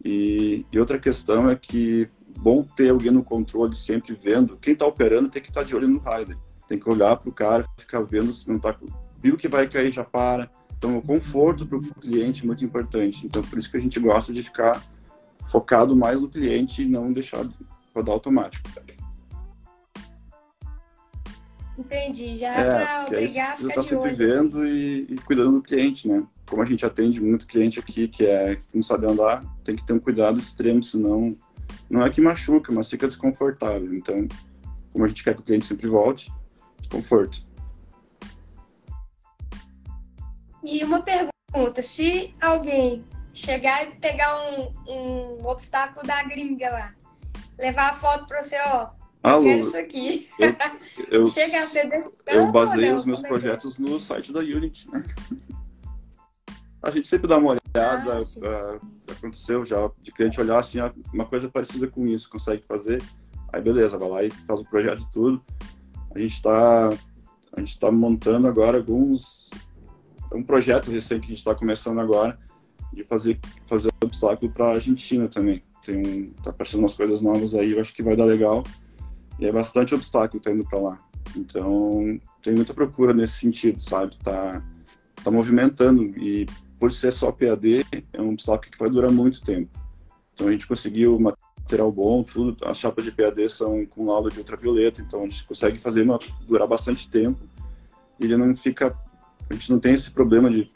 [0.05, 4.57] E, e outra questão é que bom ter alguém no controle sempre vendo.
[4.57, 6.37] Quem está operando tem que estar tá de olho no rider.
[6.69, 8.77] Tem que olhar para o cara, ficar vendo se não está.
[9.19, 10.51] Viu que vai cair, já para.
[10.77, 13.25] Então, o conforto para o cliente é muito importante.
[13.25, 14.83] Então, por isso que a gente gosta de ficar
[15.47, 17.47] focado mais no cliente e não deixar
[17.95, 18.69] rodar automático.
[21.79, 24.17] Entendi, já é, para obrigar a ficar tá sempre olho.
[24.17, 26.25] vendo e, e, cuidando do cliente, né?
[26.47, 29.85] Como a gente atende muito cliente aqui que é que não sabe andar, tem que
[29.85, 31.37] ter um cuidado extremo, senão
[31.91, 33.95] não é que machuca, mas fica desconfortável.
[33.95, 34.27] Então,
[34.93, 36.33] como a gente quer que o cliente sempre volte,
[36.91, 37.45] conforto.
[40.65, 46.95] E uma pergunta, se alguém chegar e pegar um, um obstáculo da gringa lá,
[47.59, 48.91] levar a foto para você, ó,
[49.27, 50.29] Alô, quero isso aqui.
[50.39, 50.55] Eu,
[51.11, 53.29] eu, Chega a ser eu baseio os meus é é?
[53.29, 55.05] projetos no site da Unity, né?
[56.81, 58.77] A gente sempre dá uma olhada, ah,
[59.11, 63.03] aconteceu já, de cliente olhar assim, ah, uma coisa parecida com isso, consegue fazer,
[63.53, 65.45] aí beleza, vai lá e faz o projeto e tudo.
[66.15, 69.51] A gente está a gente está montando agora alguns
[70.33, 72.39] um projeto recente que a gente está começando agora
[72.93, 75.65] de fazer fazer obstáculo para a Argentina também.
[75.85, 78.63] Tem um, tá aparecendo umas coisas novas aí, eu acho que vai dar legal.
[79.39, 80.99] E é bastante obstáculo tá indo para lá.
[81.37, 84.17] Então, tem muita procura nesse sentido, sabe?
[84.19, 84.63] Tá,
[85.23, 86.47] tá movimentando e
[86.79, 89.71] por ser só PAD, é um obstáculo que vai durar muito tempo.
[90.35, 92.57] Então, a gente conseguiu material bom, tudo.
[92.65, 96.19] As chapas de PAD são com aula de ultravioleta, então a gente consegue fazer uma,
[96.47, 97.41] durar bastante tempo.
[98.21, 98.97] E ele não fica.
[99.49, 100.71] A gente não tem esse problema de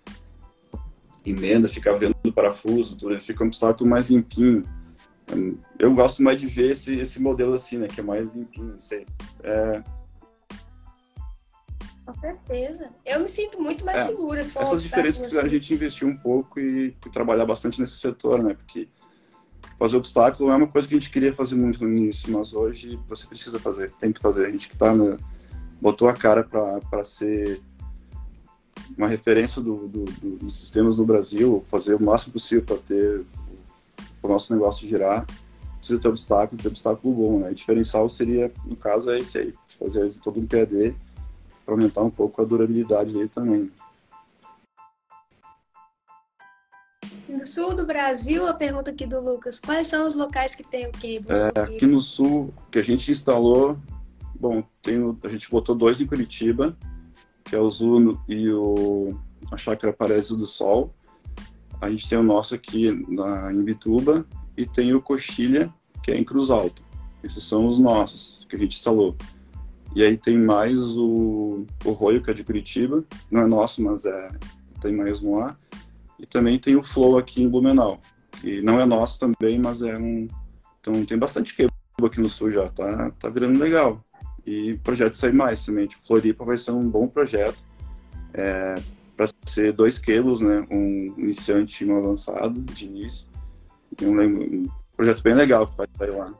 [1.24, 3.12] emenda, ficar vendo parafuso, tudo.
[3.12, 4.64] Ele fica um obstáculo mais limpinho
[5.78, 7.88] eu gosto mais de ver esse, esse modelo assim, né?
[7.88, 9.06] Que é mais limpinho, não sei.
[9.42, 9.82] É...
[12.04, 12.90] Com certeza.
[13.06, 14.42] Eu me sinto muito mais é, segura.
[14.42, 18.42] Se essas diferenças que a gente investir um pouco e, e, trabalhar bastante nesse setor,
[18.42, 18.54] né?
[18.54, 18.88] Porque
[19.78, 22.98] fazer obstáculo é uma coisa que a gente queria fazer muito no início, mas hoje
[23.08, 24.46] você precisa fazer, tem que fazer.
[24.46, 25.16] A gente que tá na,
[25.80, 27.62] botou a cara para ser
[28.96, 33.24] uma referência do, do, do, dos sistemas no Brasil, fazer o máximo possível para ter
[34.22, 35.26] o nosso negócio girar,
[35.78, 37.50] precisa ter obstáculo, ter obstáculo bom, né?
[37.50, 40.94] E diferencial seria, no caso, é esse aí, fazer todo um PAD
[41.64, 43.70] para aumentar um pouco a durabilidade dele também.
[47.28, 50.88] No sul do Brasil, a pergunta aqui do Lucas, quais são os locais que tem
[50.88, 51.22] o quê?
[51.28, 53.78] É, aqui no sul, que a gente instalou,
[54.34, 56.76] bom, tem, a gente botou dois em Curitiba,
[57.44, 59.16] que é o Zuno e o,
[59.50, 60.92] a Chácara Paraíso do Sol,
[61.80, 66.18] a gente tem o nosso aqui na, em Bituba e tem o Coxilha, que é
[66.18, 66.82] em Cruz Alto.
[67.22, 69.16] Esses são os nossos, que a gente instalou.
[69.94, 73.04] E aí tem mais o, o Roio, que é de Curitiba.
[73.30, 74.30] Não é nosso, mas é,
[74.80, 75.56] tem mais um lá.
[76.18, 78.00] E também tem o Flow aqui em Blumenau,
[78.40, 80.28] que não é nosso também, mas é um...
[80.80, 81.72] Então tem bastante quebra
[82.04, 84.02] aqui no sul já, tá, tá virando legal.
[84.46, 85.86] E projeto sai mais também.
[85.86, 87.62] Tipo, Floripa vai ser um bom projeto.
[88.32, 88.74] É,
[89.46, 90.66] ser dois quilos, né?
[90.70, 93.26] Um iniciante e um avançado de início.
[94.00, 96.32] E um, um, projeto bem legal que vai sair lá.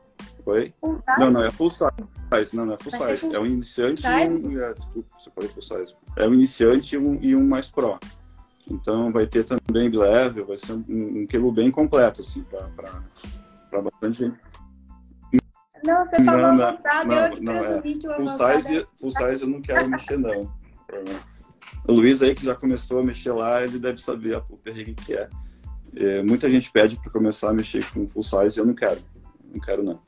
[0.47, 0.75] Oi?
[1.19, 1.91] Não, não, é full size.
[2.55, 3.17] Não, não é full size.
[3.17, 3.35] Full...
[3.35, 4.61] É um iniciante e um.
[4.61, 5.95] É, desculpa, você falei full size.
[6.17, 7.99] É um iniciante e um, e um mais pro.
[8.71, 14.19] Então vai ter também level, vai ser um, um cable bem completo, assim, para bastante
[14.21, 14.39] gente.
[15.85, 17.83] Não, você falou não, avançado, não, eu não, é.
[17.83, 18.87] full size, é...
[18.97, 20.53] full size eu não quero mexer, não.
[21.87, 25.15] O Luiz aí que já começou a mexer lá, ele deve saber o perrengue que
[25.15, 25.29] é.
[25.97, 29.01] é muita gente pede para começar a mexer com full size e eu não quero.
[29.53, 30.01] Não quero não.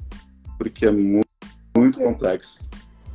[0.59, 1.29] Porque é muito,
[1.77, 2.61] muito complexo.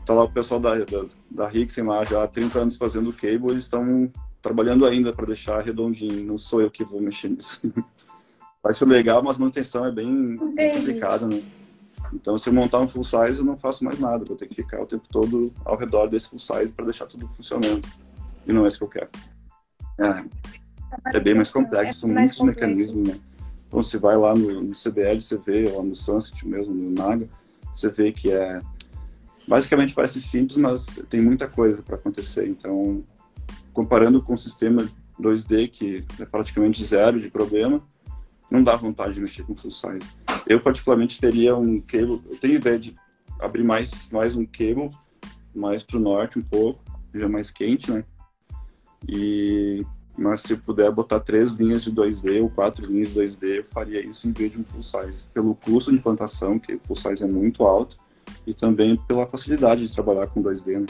[0.05, 3.51] tá lá o pessoal da, da, da Rixen lá já há 30 anos fazendo cable,
[3.51, 7.61] eles estão trabalhando ainda para deixar redondinho, não sou eu que vou mexer nisso.
[8.63, 11.41] Acho legal, mas manutenção é bem complicada, né?
[12.13, 14.25] Então, se eu montar um full size, eu não faço mais nada.
[14.25, 17.27] Vou ter que ficar o tempo todo ao redor desse full size para deixar tudo
[17.29, 17.87] funcionando.
[18.47, 19.09] E não é isso que eu quero.
[19.99, 22.61] É, é bem mais complexo, é são muitos complexo.
[22.61, 23.19] mecanismos, né?
[23.67, 27.27] Então, você vai lá no, no CBL, você vê, lá no Sunset mesmo, no Naga,
[27.73, 28.61] você vê que é.
[29.47, 32.47] Basicamente parece simples, mas tem muita coisa para acontecer.
[32.47, 33.03] Então,
[33.73, 37.81] comparando com o sistema 2D, que é praticamente zero de problema,
[38.51, 40.09] não dá vontade de mexer com full size.
[40.45, 42.21] Eu, particularmente, teria um cable.
[42.29, 42.95] Eu tenho ideia de
[43.39, 44.89] abrir mais, mais um cable,
[45.53, 46.83] mais para o norte um pouco,
[47.13, 48.03] já mais quente, né?
[49.07, 49.85] E
[50.17, 54.03] mas se puder botar três linhas de 2D ou quatro linhas de 2D, eu faria
[54.03, 55.27] isso em vez de um full size.
[55.31, 57.97] Pelo custo de implantação, que o full size é muito alto,
[58.45, 60.79] e também pela facilidade de trabalhar com 2D.
[60.79, 60.85] Né?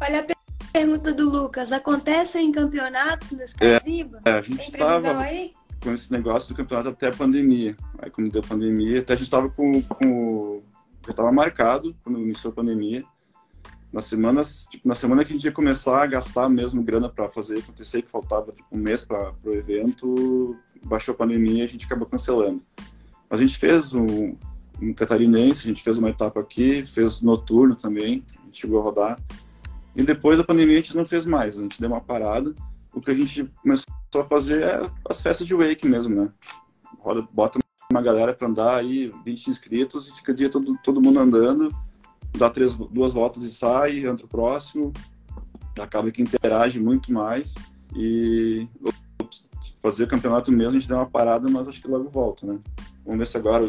[0.00, 1.72] Olha a pergunta do Lucas.
[1.72, 4.20] Acontece em campeonatos no Skyzimba?
[4.24, 5.26] É, a gente estava
[5.82, 7.76] com esse negócio do campeonato até a pandemia.
[7.98, 10.62] Aí quando deu pandemia, até a gente estava com, com...
[11.04, 13.04] Já estava marcado quando iniciou a pandemia
[13.92, 17.28] nas semanas, tipo, na semana que a gente ia começar a gastar mesmo grana para
[17.28, 21.68] fazer acontecer, que faltava tipo, um mês para o evento, baixou a pandemia e a
[21.68, 22.62] gente acabou cancelando.
[23.30, 24.36] A gente fez um,
[24.80, 28.82] um catarinense, a gente fez uma etapa aqui, fez noturno também, a gente chegou a
[28.82, 29.20] rodar.
[29.96, 32.54] E depois da pandemia a gente não fez mais, a gente deu uma parada.
[32.92, 36.30] O que a gente começou a fazer é as festas de wake mesmo, né?
[36.98, 37.58] Roda, bota
[37.90, 41.74] uma galera para andar aí, 20 inscritos e fica o dia todo, todo mundo andando
[42.36, 44.92] dá três, duas voltas e sai, entra o próximo,
[45.78, 47.54] acaba que interage muito mais
[47.94, 48.68] e
[49.80, 52.58] fazer campeonato mesmo, a gente deu uma parada, mas acho que logo volta, né?
[53.04, 53.68] Vamos ver se agora...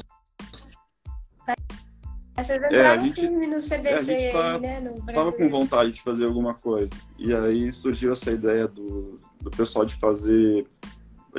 [2.71, 6.53] é, a gente, no CBC é, tá, aí, né, tava com vontade de fazer alguma
[6.53, 6.93] coisa.
[7.17, 10.65] E aí surgiu essa ideia do, do pessoal de fazer...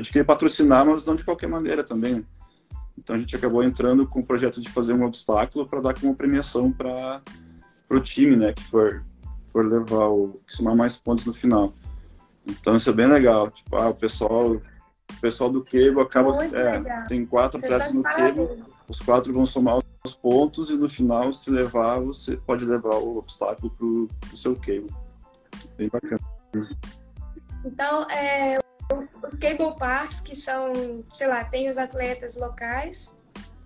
[0.00, 2.24] De querer patrocinar, mas não de qualquer maneira também, né?
[3.00, 6.14] Então a gente acabou entrando com o projeto de fazer um obstáculo para dar como
[6.14, 7.22] premiação para
[7.88, 9.02] o time, né, que for,
[9.50, 11.72] for levar o que somar mais pontos no final.
[12.46, 13.50] Então isso é bem legal.
[13.50, 18.62] Tipo, ah, o pessoal, o pessoal do Cable acaba é, tem quatro atletas no Cable,
[18.86, 23.16] os quatro vão somar os pontos e no final se levar você pode levar o
[23.16, 24.90] obstáculo para o seu Cable.
[25.78, 26.20] Bem bacana.
[27.64, 28.58] Então, é,
[28.94, 33.16] os cable parks, que são, sei lá, tem os atletas locais,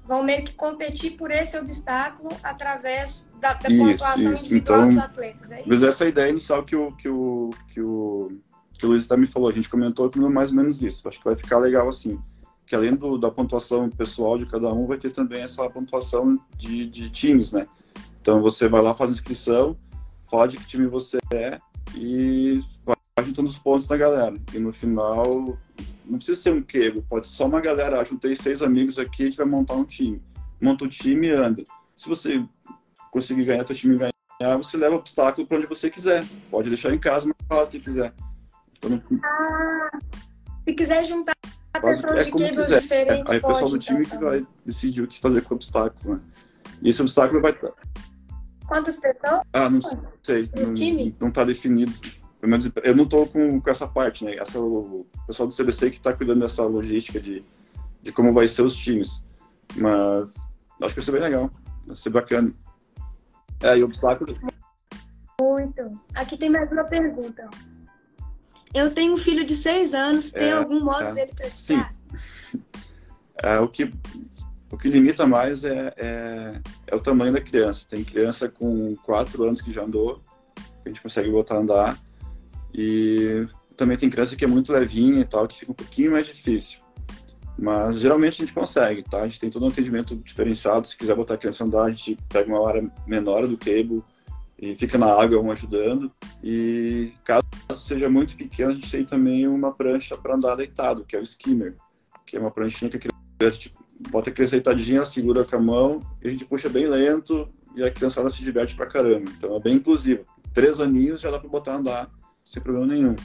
[0.07, 4.45] vão meio que competir por esse obstáculo através da, da isso, pontuação isso.
[4.45, 5.53] individual então, dos atletas.
[5.53, 8.33] É mas essa é a ideia inicial que o, que o, que o,
[8.75, 9.49] que o Luiz também falou.
[9.49, 11.09] A gente comentou mais ou menos isso.
[11.09, 12.19] Acho que vai ficar legal assim.
[12.67, 16.87] Que além do, da pontuação pessoal de cada um, vai ter também essa pontuação de,
[16.87, 17.67] de times, né?
[18.21, 19.77] Então você vai lá, faz inscrição,
[20.25, 21.59] fala de que time você é
[21.95, 24.37] e vai juntando os pontos da galera.
[24.53, 25.57] E no final,
[26.05, 28.01] não precisa ser um quebo, pode ser só uma galera.
[28.01, 30.21] Ah, juntei seis amigos aqui, a gente vai montar um time.
[30.61, 31.63] Monta o um time e anda.
[31.95, 32.45] Se você
[33.13, 36.25] conseguir ganhar, seu time ganhar, você leva o obstáculo para onde você quiser.
[36.51, 38.13] Pode deixar em casa, mas se quiser.
[38.77, 39.99] Então, ah,
[40.65, 41.35] se quiser juntar
[41.81, 45.07] pessoas é de cables diferentes, é, Aí o pessoal do time que vai decidir o
[45.07, 46.15] que fazer com o obstáculo.
[46.15, 46.21] Né?
[46.83, 47.73] E esse obstáculo vai estar.
[48.67, 49.43] Quantas pessoas?
[49.53, 49.81] Ah, não
[50.23, 50.51] sei.
[50.57, 51.17] No não, time?
[51.21, 51.93] não tá definido
[52.45, 54.37] pelo menos eu não estou com, com essa parte, né?
[54.37, 57.43] Essa, o pessoal do CBC que está cuidando dessa logística de,
[58.03, 59.25] de como vai ser os times.
[59.75, 60.47] Mas
[60.83, 61.51] acho que vai ser bem legal,
[61.87, 62.53] vai ser bacana.
[63.63, 64.37] É, e o obstáculo.
[65.41, 65.99] Muito.
[66.15, 67.49] Aqui tem mais uma pergunta.
[68.75, 71.95] Eu tenho um filho de seis anos, tem é, algum modo é, dele praticar?
[71.95, 72.61] Sim.
[73.43, 73.93] É, o, que,
[74.71, 77.85] o que limita mais é, é, é, o tamanho da criança.
[77.91, 80.23] Tem criança com quatro anos que já andou,
[80.57, 81.99] a gente consegue botar a andar.
[82.75, 86.27] E também tem criança que é muito levinha e tal, que fica um pouquinho mais
[86.27, 86.81] difícil.
[87.57, 89.21] Mas geralmente a gente consegue, tá?
[89.21, 90.87] A gente tem todo um atendimento diferenciado.
[90.89, 94.03] Se quiser botar a criança andar, a gente pega uma hora menor do cable
[94.59, 96.11] e fica na água um ajudando.
[96.43, 101.15] E caso seja muito pequeno, a gente tem também uma prancha para andar deitado, que
[101.15, 101.77] é o skimmer,
[102.27, 103.01] que é uma pranchinha que a
[103.39, 106.87] criança tipo, bota a criança deitadinha, segura com a mão e a gente puxa bem
[106.87, 109.31] lento e a criançada se diverte pra caramba.
[109.37, 110.25] Então é bem inclusivo.
[110.53, 112.11] Três aninhos já dá para botar andar
[112.45, 113.17] sem problema nenhum.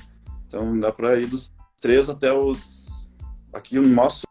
[0.47, 1.51] Então dá para ir dos
[1.82, 3.08] 3 até os.
[3.53, 4.23] Aqui o nosso,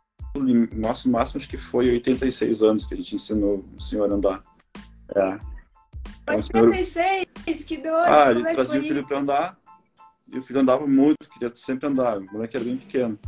[0.73, 4.45] nosso máximo acho que foi 86 anos que a gente ensinou o senhor a andar.
[5.15, 5.39] É.
[6.23, 7.65] Então, 86, senhor...
[7.65, 8.07] que doido!
[8.07, 9.59] Ah, ele é trazia o filho para andar
[10.31, 12.19] e o filho andava muito, queria sempre andar.
[12.19, 13.19] O moleque era bem pequeno.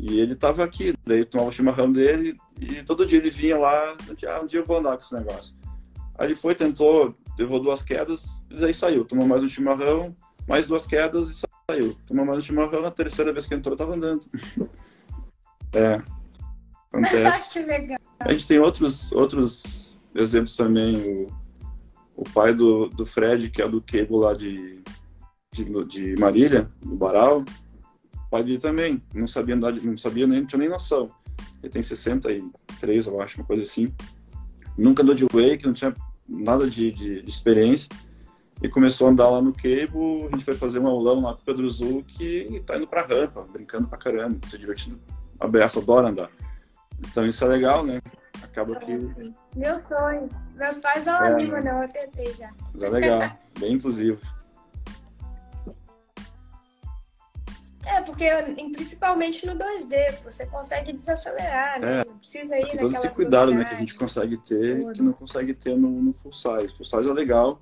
[0.00, 3.94] E ele tava aqui, daí tomava o chimarrão dele e todo dia ele vinha lá,
[4.28, 5.54] ah, um dia eu vou andar com esse negócio.
[6.16, 9.04] Aí ele foi, tentou, levou duas quedas, e daí saiu.
[9.04, 10.16] Tomou mais um chimarrão,
[10.48, 11.34] mais duas quedas e
[11.70, 11.94] saiu.
[12.06, 14.24] Tomou mais um chimarrão, na terceira vez que entrou, tava andando.
[15.74, 16.00] É.
[16.90, 17.50] Acontece.
[17.52, 17.98] que legal.
[18.18, 20.96] A gente tem outros, outros exemplos também.
[20.96, 21.26] O,
[22.16, 24.82] o pai do, do Fred, que é do Cable lá de,
[25.52, 27.44] de, de Marília, do Baral.
[28.14, 29.02] O pai dele também.
[29.12, 31.10] Não sabia andar, não sabia nem, não tinha nem noção.
[31.62, 33.92] Ele tem 63, eu acho, uma coisa assim.
[34.76, 35.92] Nunca andou de wake, não tinha
[36.26, 37.88] nada de, de, de experiência.
[38.60, 41.42] E começou a andar lá no Cable, a gente foi fazer um aulão lá com
[41.42, 45.00] o Pedro Zuc e tá indo pra rampa, brincando pra caramba, se divertindo
[45.38, 46.30] a Beça adora andar.
[46.98, 48.00] Então isso é legal, né?
[48.42, 48.92] Acaba que.
[49.54, 50.28] Meu sonho.
[50.56, 52.50] Meus pais não é, animam, não, eu tentei já.
[52.72, 54.20] Mas é legal, bem inclusivo.
[57.86, 58.28] É, porque
[58.74, 62.00] principalmente no 2D, você consegue desacelerar, né?
[62.00, 64.92] É, não precisa ir naquela todo esse cuidado né, que a gente consegue ter tudo.
[64.92, 66.68] que não consegue ter no, no full size.
[66.76, 67.58] Full size é legal,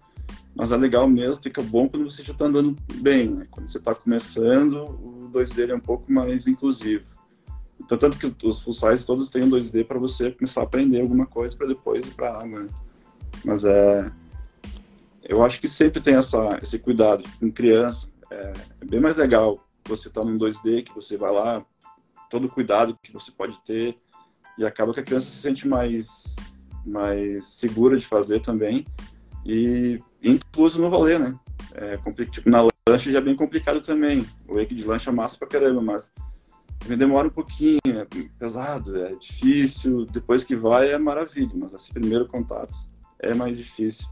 [0.56, 3.46] mas é legal mesmo, fica bom quando você já está andando bem, né?
[3.50, 7.04] Quando você está começando, o 2D é um pouco mais inclusivo.
[7.78, 11.02] Então, tanto que os full size todos têm um 2D para você começar a aprender
[11.02, 12.60] alguma coisa para depois ir para água.
[12.60, 12.68] Né?
[13.44, 14.10] Mas é.
[15.22, 18.08] Eu acho que sempre tem essa, esse cuidado com criança.
[18.30, 21.64] É, é bem mais legal você estar tá num 2D, que você vai lá,
[22.30, 23.98] todo o cuidado que você pode ter,
[24.56, 26.34] e acaba que a criança se sente mais,
[26.84, 28.86] mais segura de fazer também.
[29.44, 31.38] E incluso no rolê, né?
[31.74, 31.98] É,
[32.30, 34.26] tipo, na lanche já é bem complicado também.
[34.48, 36.10] O wake de lanche é massa pra caramba, mas
[36.84, 38.06] demora um pouquinho, é
[38.38, 40.06] pesado, é difícil.
[40.06, 42.76] Depois que vai é maravilha, mas esse primeiro contato
[43.18, 44.06] é mais difícil.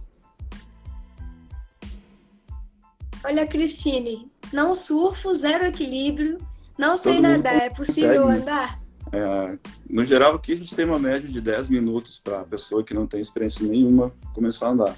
[3.25, 6.39] Olha, Cristine, não surfo, zero equilíbrio,
[6.79, 8.43] não sei nadar, é possível consegue.
[8.43, 8.81] andar?
[9.13, 12.85] É, no geral, aqui a gente tem uma média de 10 minutos para a pessoa
[12.85, 14.97] que não tem experiência nenhuma começar a andar.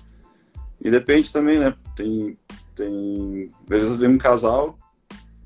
[0.87, 1.75] E depende também, né?
[1.96, 2.38] Tem,
[2.77, 4.79] tem às vezes vem um casal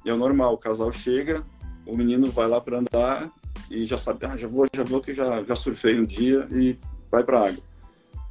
[0.04, 1.42] e é o normal, o casal chega,
[1.86, 3.30] o menino vai lá para andar
[3.70, 6.78] e já sabe, ah, já vou, já vou que já, já surfei um dia e
[7.10, 7.62] vai para água.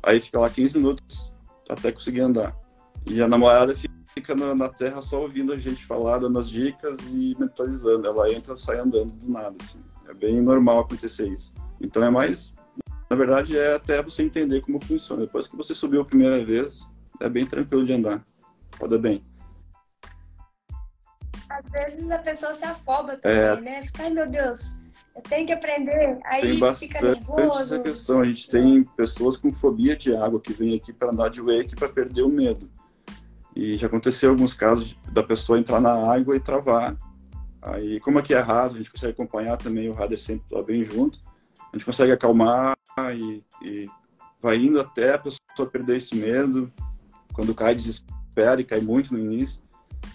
[0.03, 1.33] Aí fica lá 15 minutos
[1.67, 2.55] até conseguir andar.
[3.07, 3.73] E a namorada
[4.13, 8.05] fica na, na, terra só ouvindo a gente falar, dando as dicas e mentalizando.
[8.05, 9.79] Ela entra sai andando do nada, assim.
[10.07, 11.51] É bem normal acontecer isso.
[11.81, 12.55] Então é mais,
[13.09, 15.23] na verdade, é até você entender como funciona.
[15.23, 16.87] Depois que você subiu a primeira vez,
[17.19, 18.25] é bem tranquilo de andar.
[18.79, 19.23] Roda bem
[21.49, 23.61] às vezes a pessoa se afoba também, é.
[23.61, 23.81] né?
[23.81, 24.79] Fica, ai meu Deus,
[25.15, 26.19] eu tenho que aprender.
[26.25, 27.59] Aí tem bastante fica nervoso.
[27.59, 28.21] essa questão.
[28.21, 31.75] A gente tem pessoas com fobia de água que vêm aqui para andar de wake
[31.75, 32.69] para perder o medo.
[33.55, 36.95] E já aconteceu alguns casos da pessoa entrar na água e travar.
[37.61, 40.83] Aí, como aqui é raso, a gente consegue acompanhar também, o radar sempre está bem
[40.85, 41.19] junto.
[41.73, 42.77] A gente consegue acalmar
[43.13, 43.89] e, e
[44.41, 46.71] vai indo até a pessoa perder esse medo.
[47.33, 49.61] Quando cai, desespera e cai muito no início.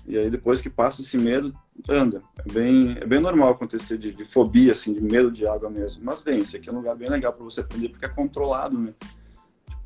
[0.07, 1.55] E aí depois que passa esse medo,
[1.89, 2.23] anda.
[2.39, 6.05] É bem, é bem normal acontecer de, de fobia, assim, de medo de água mesmo.
[6.05, 8.79] Mas bem, esse aqui é um lugar bem legal para você aprender porque é controlado,
[8.79, 8.93] né?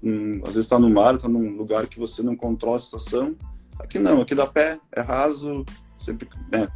[0.01, 3.37] Tipo, às vezes está no mar, está num lugar que você não controla a situação.
[3.79, 5.64] Aqui não, aqui dá pé, é raso,
[5.97, 6.69] sempre né,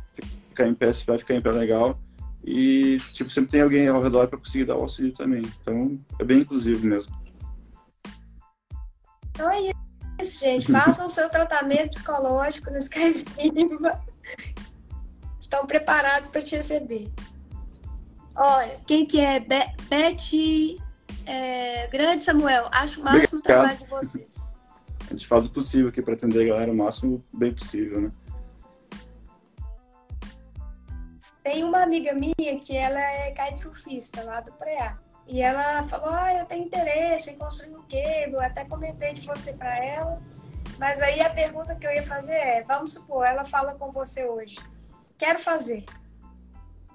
[0.49, 1.99] ficar em pé, se vai ficar em pé legal.
[2.45, 5.43] E, tipo, sempre tem alguém ao redor para conseguir dar o auxílio também.
[5.61, 7.13] Então, é bem inclusivo mesmo.
[9.35, 9.82] Então é isso
[10.43, 10.71] gente.
[10.73, 14.01] Façam o seu tratamento psicológico no Skyzimba.
[15.41, 17.11] Estão preparados para te receber.
[18.35, 19.39] Olha, quem que é?
[19.41, 20.81] Be Beth
[21.27, 22.69] é, Grande Samuel.
[22.73, 24.53] Acho o máximo o trabalho de vocês.
[25.01, 28.11] A gente faz o possível aqui para atender a galera o máximo bem possível, né?
[31.43, 34.99] Tem uma amiga minha que ela é kitesurfista lá do Preá.
[35.27, 38.45] E ela falou: Ah, eu tenho interesse em construir um cable.
[38.45, 40.21] até comentei de você para ela.
[40.79, 44.25] Mas aí a pergunta que eu ia fazer é: vamos supor, ela fala com você
[44.25, 44.57] hoje.
[45.17, 45.85] Quero fazer.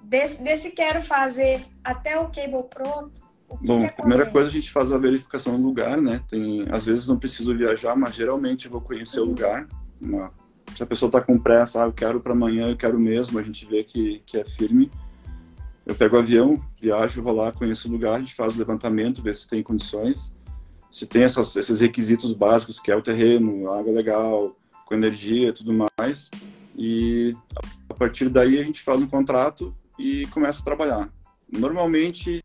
[0.02, 3.26] Desse, desse quero fazer até o cable pronto.
[3.48, 6.22] O Bom, a primeira coisa a gente faz a verificação do lugar, né?
[6.28, 9.26] Tem, às vezes não preciso viajar, mas geralmente eu vou conhecer uhum.
[9.26, 9.66] o lugar.
[10.00, 10.30] Uma,
[10.76, 13.42] se a pessoa está com pressa, ah, eu quero para amanhã, eu quero mesmo, a
[13.42, 14.90] gente vê que, que é firme
[15.88, 19.22] eu pego o avião, viajo, vou lá, conheço o lugar, a gente faz o levantamento,
[19.22, 20.36] vê se tem condições,
[20.90, 25.52] se tem essas, esses requisitos básicos, que é o terreno, água legal, com energia e
[25.52, 26.30] tudo mais.
[26.76, 27.34] E
[27.88, 31.08] a partir daí a gente faz um contrato e começa a trabalhar.
[31.50, 32.44] Normalmente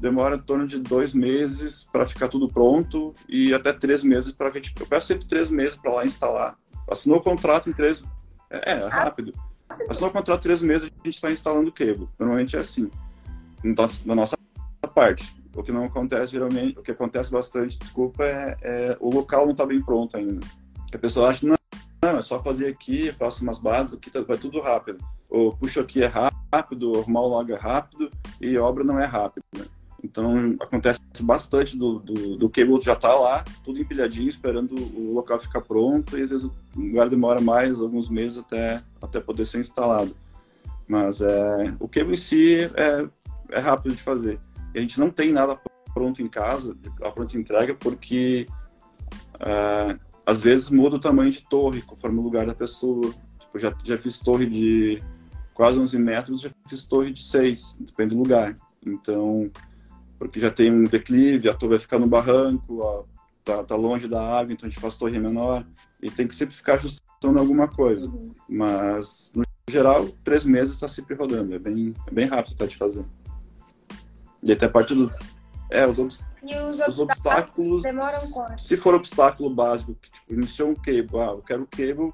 [0.00, 4.50] demora em torno de dois meses para ficar tudo pronto e até três meses para
[4.50, 4.74] que a gente.
[4.78, 6.58] Eu peço sempre três meses para lá instalar.
[6.90, 8.02] Assinou o contrato em três.
[8.50, 9.32] É, é rápido.
[9.88, 12.08] Assinou o contrato três meses, a gente está instalando o cable.
[12.18, 12.90] Normalmente é assim,
[14.04, 14.36] na nossa
[14.94, 15.34] parte.
[15.54, 19.52] o que não acontece geralmente, o que acontece bastante, desculpa, é, é o local não
[19.52, 20.46] está bem pronto ainda.
[20.92, 21.56] A pessoa acha, não,
[22.02, 25.04] não, é só fazer aqui, faço umas bases, aqui tá, vai tudo rápido.
[25.28, 28.10] Ou puxo aqui é rápido, arrumar o log é rápido
[28.40, 29.44] e obra não é rápido.
[29.56, 29.64] Né?
[30.02, 35.40] Então acontece bastante do, do, do cable já tá lá, tudo empilhadinho, esperando o local
[35.40, 39.60] ficar pronto, e às vezes o lugar demora mais, alguns meses até, até poder ser
[39.60, 40.14] instalado.
[40.86, 43.08] Mas é, o cable em si é,
[43.50, 44.38] é rápido de fazer.
[44.74, 45.58] E a gente não tem nada
[45.92, 48.46] pronto em casa, a pronta entrega, porque
[49.40, 53.12] é, às vezes muda o tamanho de torre, conforme o lugar da pessoa.
[53.40, 55.02] Tipo, já, já fiz torre de
[55.54, 58.56] quase 11 metros, já fiz torre de 6, depende do lugar.
[58.86, 59.50] Então,
[60.18, 63.04] porque já tem um declive, a torre vai ficar no barranco, ó,
[63.44, 65.64] tá, tá, longe da árvore, então a gente faz torre menor,
[66.02, 68.06] e tem que sempre ficar ajustando alguma coisa.
[68.06, 68.34] Uhum.
[68.48, 72.76] Mas, no geral, três meses está sempre rodando, é bem, é bem rápido tá, de
[72.76, 73.04] fazer.
[74.42, 75.18] E até a parte dos...
[75.70, 76.08] É, os, ob...
[76.08, 77.82] os, os obstáculos...
[78.56, 82.12] Se for obstáculo básico, que tipo, iniciou um cable, ah, eu quero o cable,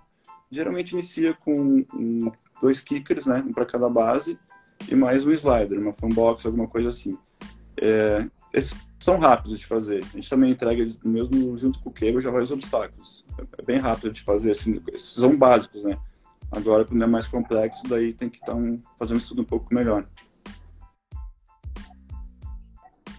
[0.51, 4.39] geralmente inicia com um, dois kickers, né, um para cada base,
[4.89, 7.17] e mais um slider, uma fanbox, alguma coisa assim.
[7.85, 10.03] É, esses são rápidos de fazer.
[10.03, 13.24] A gente também entrega mesmo junto com o cable já vai os obstáculos.
[13.59, 15.99] É bem rápido de fazer, assim, esses são básicos, né?
[16.51, 19.74] Agora, quando é mais complexo, daí tem que estar um, fazer um estudo um pouco
[19.74, 20.07] melhor.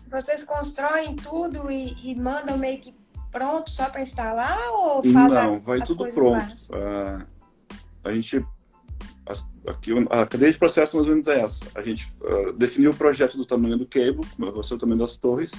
[0.10, 2.96] Vocês constroem tudo e, e mandam meio que
[3.30, 6.54] pronto só para instalar ou faz Não, vai tudo pronto.
[6.72, 7.26] Uh,
[8.04, 8.46] a gente
[9.68, 11.66] aqui, a cadeia de processo mais ou menos é essa.
[11.74, 15.18] A gente uh, definiu o projeto do tamanho do cable, vai ser o tamanho das
[15.18, 15.52] torres.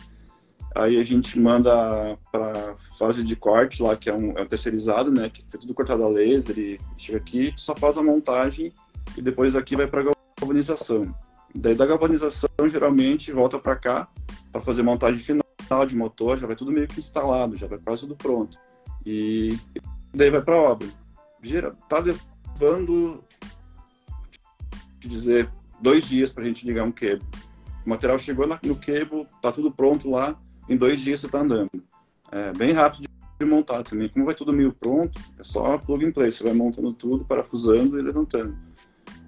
[0.75, 5.11] Aí a gente manda para fase de corte lá, que é um, é um terceirizado,
[5.11, 5.31] né?
[5.31, 8.73] Que foi tudo cortado a laser e chega aqui, só faz a montagem
[9.17, 11.15] e depois aqui vai para galvanização.
[11.55, 14.09] Daí da galvanização, geralmente, volta para cá
[14.53, 18.03] para fazer montagem final de motor, já vai tudo meio que instalado, já vai quase
[18.03, 18.59] tudo pronto.
[19.05, 19.59] E
[20.13, 20.89] daí vai para obra.
[21.41, 23.25] Gira, tá levando
[25.07, 25.51] te dizer,
[25.81, 27.23] dois dias para a gente ligar um cable.
[27.85, 30.37] O material chegou no cable, tá tudo pronto lá,
[30.69, 31.71] em dois dias você está andando.
[32.33, 34.09] É bem rápido de montar também.
[34.09, 36.33] Como vai tudo meio pronto, é só plug and play.
[36.33, 38.57] Você vai montando tudo, parafusando e levantando.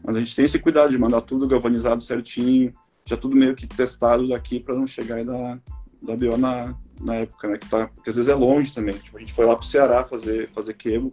[0.03, 2.75] Mas a gente tem esse cuidado de mandar tudo galvanizado certinho,
[3.05, 5.61] já tudo meio que testado daqui para não chegar e dar,
[6.03, 7.59] dar BO na, na época, né?
[7.59, 8.97] Que tá, porque às vezes é longe também.
[8.97, 11.13] Tipo, a gente foi lá pro Ceará fazer, fazer cable,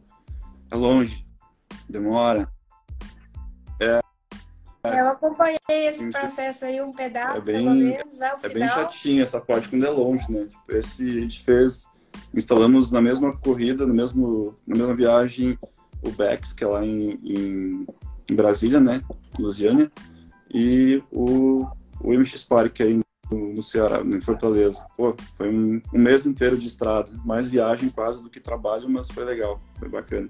[0.72, 1.26] é longe,
[1.88, 2.51] demora.
[4.94, 8.32] É, eu acompanhei esse processo aí, um pedaço, é bem, pelo menos, né?
[8.42, 10.46] É bem chatinho essa parte quando é longe, né?
[10.46, 11.86] Tipo, esse a gente fez,
[12.34, 15.58] instalamos na mesma corrida, no mesmo, na mesma viagem,
[16.02, 17.88] o Bex, que é lá em, em,
[18.30, 19.02] em Brasília, né?
[19.40, 19.92] Lusiânia,
[20.54, 21.68] e o,
[22.02, 24.84] o MX Park aí no, no Ceará, em Fortaleza.
[24.96, 29.10] Pô, foi um, um mês inteiro de estrada, mais viagem quase do que trabalho, mas
[29.10, 30.30] foi legal, foi bacana.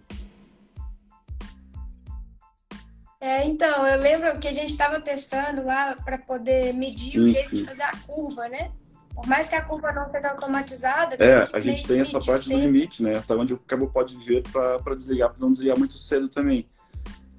[3.26, 7.56] É, então, eu lembro que a gente estava testando lá para poder medir o jeito
[7.56, 8.72] de fazer a curva, né?
[9.16, 11.16] Por mais que a curva não seja automatizada.
[11.16, 13.18] É, a gente tem essa parte do limite, né?
[13.18, 16.70] Até onde o cabo pode ver para desligar, para não desligar muito cedo também.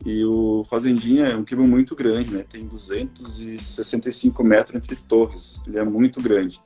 [0.05, 2.45] E o Fazendinha é um cabo muito grande, né?
[2.51, 5.62] Tem 265 metros entre torres.
[5.68, 6.61] Ele é muito grande.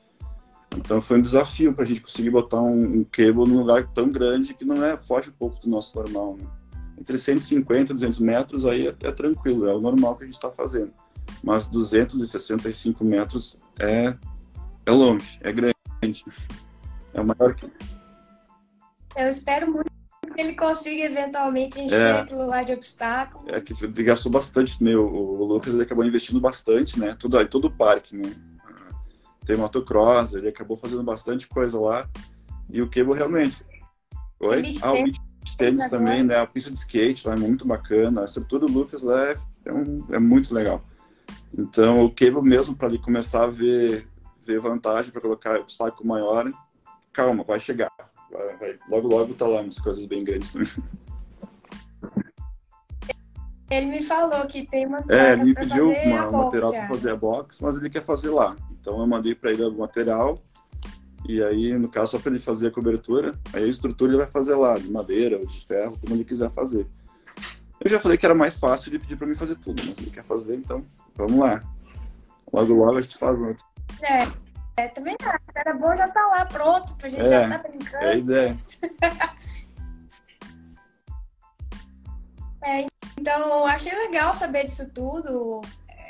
[0.75, 4.09] Então foi um desafio para a gente conseguir botar um, um cable num lugar tão
[4.09, 6.37] grande que não é foge um pouco do nosso normal.
[6.37, 6.60] Né?
[7.01, 10.35] Entre 150 e 200 metros aí é, é tranquilo, é o normal que a gente
[10.35, 10.93] está fazendo.
[11.43, 14.15] Mas 265 metros é,
[14.85, 15.73] é longe, é grande.
[17.13, 17.65] É o maior que.
[19.15, 19.91] Eu espero muito
[20.33, 23.45] que ele consiga eventualmente encher é, aquilo lá de obstáculo.
[23.47, 24.95] É que ele gastou bastante, né?
[24.95, 27.15] O, o Lucas ele acabou investindo bastante, né?
[27.17, 28.33] Tudo aí, todo o parque, né?
[29.45, 32.07] Tem motocross, ele acabou fazendo bastante coisa lá.
[32.69, 33.65] E o Cable realmente.
[34.39, 34.75] Oi?
[34.81, 36.37] Ah, o tênis também, né?
[36.37, 38.21] A pista de skate lá é muito bacana.
[38.21, 40.83] A estrutura do Lucas lá é, é, um, é muito legal.
[41.57, 44.07] Então, o cable mesmo, para ele começar a ver,
[44.45, 46.49] ver vantagem para colocar o saco maior,
[47.11, 47.91] calma, vai chegar.
[48.31, 48.79] Vai, vai.
[48.89, 50.69] Logo, logo tá lá umas coisas bem grandes também.
[53.69, 57.15] Ele me falou que tem uma É, ele me pediu uma, material para fazer a
[57.15, 58.55] box, mas ele quer fazer lá.
[58.71, 60.37] Então eu mandei para ele o material
[61.27, 64.27] e aí, no caso, só para ele fazer a cobertura, aí a estrutura ele vai
[64.27, 66.87] fazer lá, de madeira ou de ferro, como ele quiser fazer.
[67.79, 70.11] Eu já falei que era mais fácil ele pedir para mim fazer tudo, mas ele
[70.11, 71.63] quer fazer, então vamos lá.
[72.51, 73.65] Logo, logo a gente faz outro.
[74.01, 74.27] É,
[74.83, 75.39] é também tá.
[75.55, 78.03] Era bom já tá lá pronto, pra gente é, já tá brincando.
[78.03, 78.57] É a ideia.
[82.63, 85.61] é, então, achei legal saber disso tudo.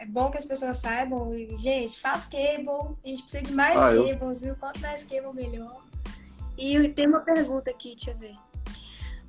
[0.01, 1.33] É bom que as pessoas saibam.
[1.35, 2.97] E, gente, faz cable.
[3.05, 4.47] A gente precisa de mais ah, cables, eu...
[4.47, 4.55] viu?
[4.55, 5.79] Quanto mais cable, melhor.
[6.57, 8.33] E tem uma pergunta aqui, deixa eu ver.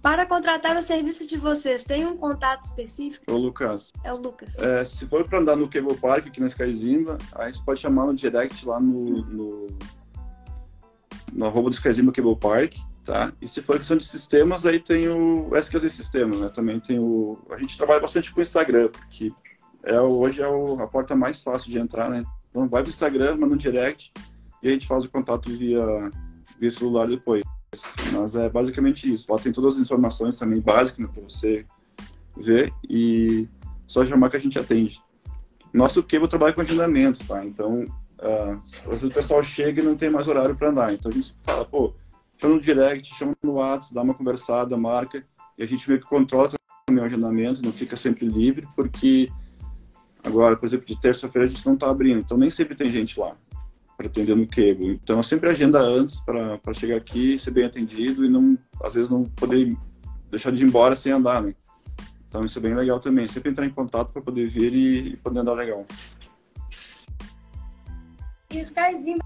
[0.01, 3.25] Para contratar o serviço de vocês, tem um contato específico?
[3.29, 3.93] É o Lucas.
[4.03, 4.59] É o Lucas.
[4.59, 8.07] É, se for para andar no Cable Park, aqui na Skyzimba, a gente pode chamar
[8.07, 9.67] no direct lá no, no,
[11.33, 13.33] no arroba do Skyzimba Cable Park, tá?
[13.41, 16.49] E se for questão de sistemas, aí tem o SQZ Sistema, né?
[16.49, 17.39] Também tem o...
[17.51, 19.33] A gente trabalha bastante com o Instagram, porque
[19.85, 22.25] é, hoje é o, a porta mais fácil de entrar, né?
[22.51, 24.13] Então vai pro Instagram, manda no direct,
[24.63, 26.11] e a gente faz o contato via,
[26.59, 27.43] via celular depois.
[28.13, 29.33] Mas é basicamente isso.
[29.33, 31.65] Lá tem todas as informações também básicas né, para você
[32.37, 33.49] ver e
[33.87, 35.01] só chamar que a gente atende.
[35.73, 37.45] Nosso cable trabalha com agendamento, tá?
[37.45, 37.85] Então,
[38.19, 40.93] uh, o pessoal chega e não tem mais horário para andar.
[40.93, 41.95] Então a gente fala, pô,
[42.37, 45.25] chama no direct, chama no WhatsApp, dá uma conversada, marca,
[45.57, 46.51] e a gente meio que controla
[46.87, 49.31] também o agendamento, não fica sempre livre, porque
[50.23, 53.19] agora, por exemplo, de terça-feira a gente não está abrindo, então nem sempre tem gente
[53.19, 53.37] lá
[53.97, 54.99] pretendendo cable.
[55.03, 59.09] Então, eu sempre agenda antes para chegar aqui, ser bem atendido e não, às vezes
[59.09, 59.77] não poder
[60.31, 61.55] deixar de ir embora sem andar, né?
[62.29, 63.29] Então, isso é bem legal também.
[63.29, 65.87] Sempre entrar em contato para poder vir e, poder andar legal.
[68.51, 69.19] E o Skyzinho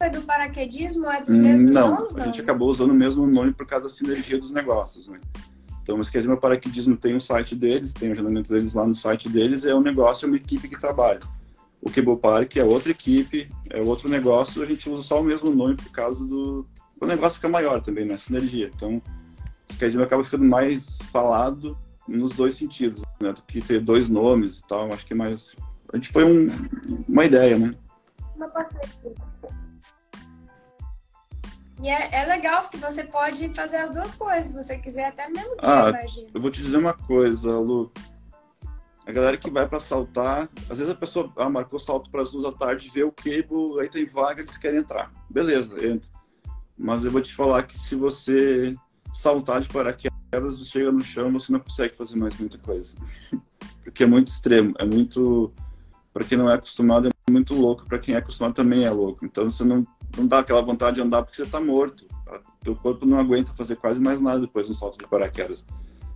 [0.00, 1.06] é do paraquedismo?
[1.06, 2.14] É dos mesmos não, donos?
[2.14, 5.20] Não, a gente acabou usando o mesmo nome por causa da sinergia dos negócios, né?
[5.84, 9.28] Então, o Skyzinho Paraquedismo tem o site deles, tem o agendamento deles lá no site
[9.28, 11.20] deles, é um negócio, é uma equipe que trabalha.
[11.82, 15.54] O Cable Park é outra equipe, é outro negócio, a gente usa só o mesmo
[15.54, 16.66] nome por causa do.
[16.98, 18.16] O negócio fica maior também, né?
[18.16, 18.70] Sinergia.
[18.74, 19.02] Então,
[19.68, 21.76] Skyzim acaba ficando mais falado
[22.08, 23.34] nos dois sentidos, né?
[23.34, 24.90] Do que ter dois nomes e tal.
[24.90, 25.54] Acho que mais.
[25.92, 26.48] A gente foi um,
[27.06, 27.74] uma ideia, né?
[28.34, 29.33] Uma parceria.
[31.82, 35.28] E é, é, legal porque você pode fazer as duas coisas, se você quiser até
[35.28, 36.28] mesmo dia, ah, imagina.
[36.32, 37.92] Eu vou te dizer uma coisa, Lu.
[39.06, 42.32] A galera que vai para saltar, às vezes a pessoa ah, marcou salto para as
[42.32, 45.12] duas da tarde, vê o cable, aí tem vaga, eles querem entrar.
[45.28, 46.08] Beleza, entra.
[46.78, 48.74] Mas eu vou te falar que se você
[49.12, 52.94] saltar de paraquedas, você chega no chão, você não consegue fazer mais muita coisa.
[53.82, 55.52] Porque é muito extremo, é muito.
[56.12, 57.86] Para quem não é acostumado, é muito louco.
[57.86, 59.24] Para quem é acostumado, também é louco.
[59.24, 59.86] Então você não,
[60.16, 62.06] não dá aquela vontade de andar porque você está morto.
[62.26, 65.64] O teu corpo não aguenta fazer quase mais nada depois do salto de paraquedas.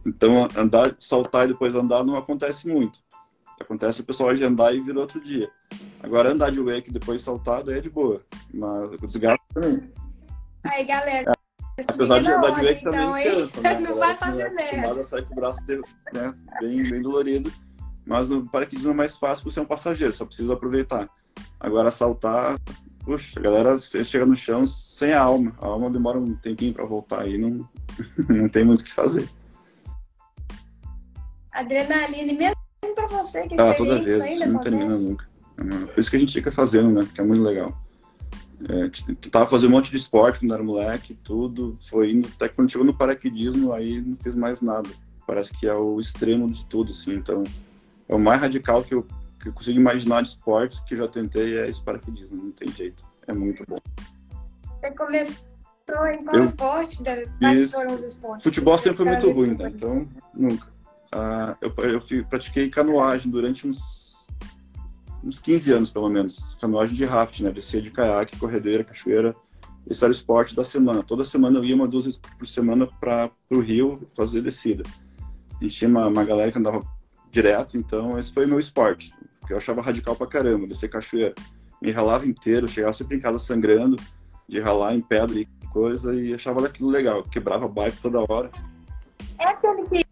[0.06, 3.00] Então, andar, saltar e depois andar não acontece muito.
[3.60, 5.50] Acontece o pessoal agendar e vir outro dia.
[6.02, 8.20] Agora, andar de wake e depois saltar, daí é de boa.
[8.54, 9.92] Mas o desgaste também.
[10.64, 11.32] Aí, galera.
[11.76, 13.78] É, apesar de andar de wake então, também cansa, né?
[13.80, 15.02] Não vai fazer é merda.
[15.02, 15.60] sai com o braço
[16.12, 17.52] né, bem, bem dolorido.
[18.06, 21.08] Mas no paraquedismo é mais fácil por ser um passageiro, só precisa aproveitar.
[21.60, 22.56] Agora, saltar,
[23.08, 25.54] puxa, a galera chega no chão sem a alma.
[25.60, 27.66] A alma demora um tempinho para voltar aí, não,
[28.28, 29.28] não tem muito o que fazer
[31.58, 32.32] adrenalina.
[32.32, 35.28] E mesmo para você que ah, toda vez, ainda não termina nunca.
[35.58, 37.08] É por isso que a gente fica fazendo, né?
[37.12, 37.76] Que é muito legal.
[38.68, 38.90] É,
[39.30, 41.76] tava fazendo um monte de esporte quando era moleque, tudo.
[41.88, 44.88] Foi indo, até quando chegou no paraquedismo, aí não fiz mais nada.
[45.26, 47.14] Parece que é o extremo de tudo, assim.
[47.14, 47.44] Então,
[48.08, 49.06] é o mais radical que eu,
[49.38, 52.36] que eu consigo imaginar de esportes que eu já tentei é esse paraquedismo.
[52.36, 53.04] Não tem jeito.
[53.26, 53.76] É muito bom.
[54.80, 55.42] Você começou
[56.12, 57.02] em qual eu esporte?
[57.38, 58.44] Quais foram os esportes?
[58.44, 59.68] Futebol sempre foi muito ruim, né?
[59.68, 60.66] Então, nunca.
[61.14, 61.74] Uh, eu,
[62.18, 64.28] eu pratiquei canoagem durante uns,
[65.24, 66.56] uns 15 anos, pelo menos.
[66.60, 67.50] Canoagem de raft, né?
[67.50, 69.34] Descia de caiaque, corredeira, cachoeira.
[69.88, 71.02] Esse era o esporte da semana.
[71.02, 74.82] Toda semana eu ia uma, duas vezes por semana para o Rio fazer descida.
[75.58, 76.84] A gente tinha uma, uma galera que andava
[77.30, 79.12] direto, então esse foi o meu esporte.
[79.48, 81.34] Que eu achava radical pra caramba, descer cachoeira.
[81.80, 83.96] Me ralava inteiro, chegava sempre em casa sangrando,
[84.46, 87.22] de ralar em pedra e coisa, e achava aquilo legal.
[87.22, 88.50] Quebrava bike toda hora.
[89.40, 90.06] É aquele que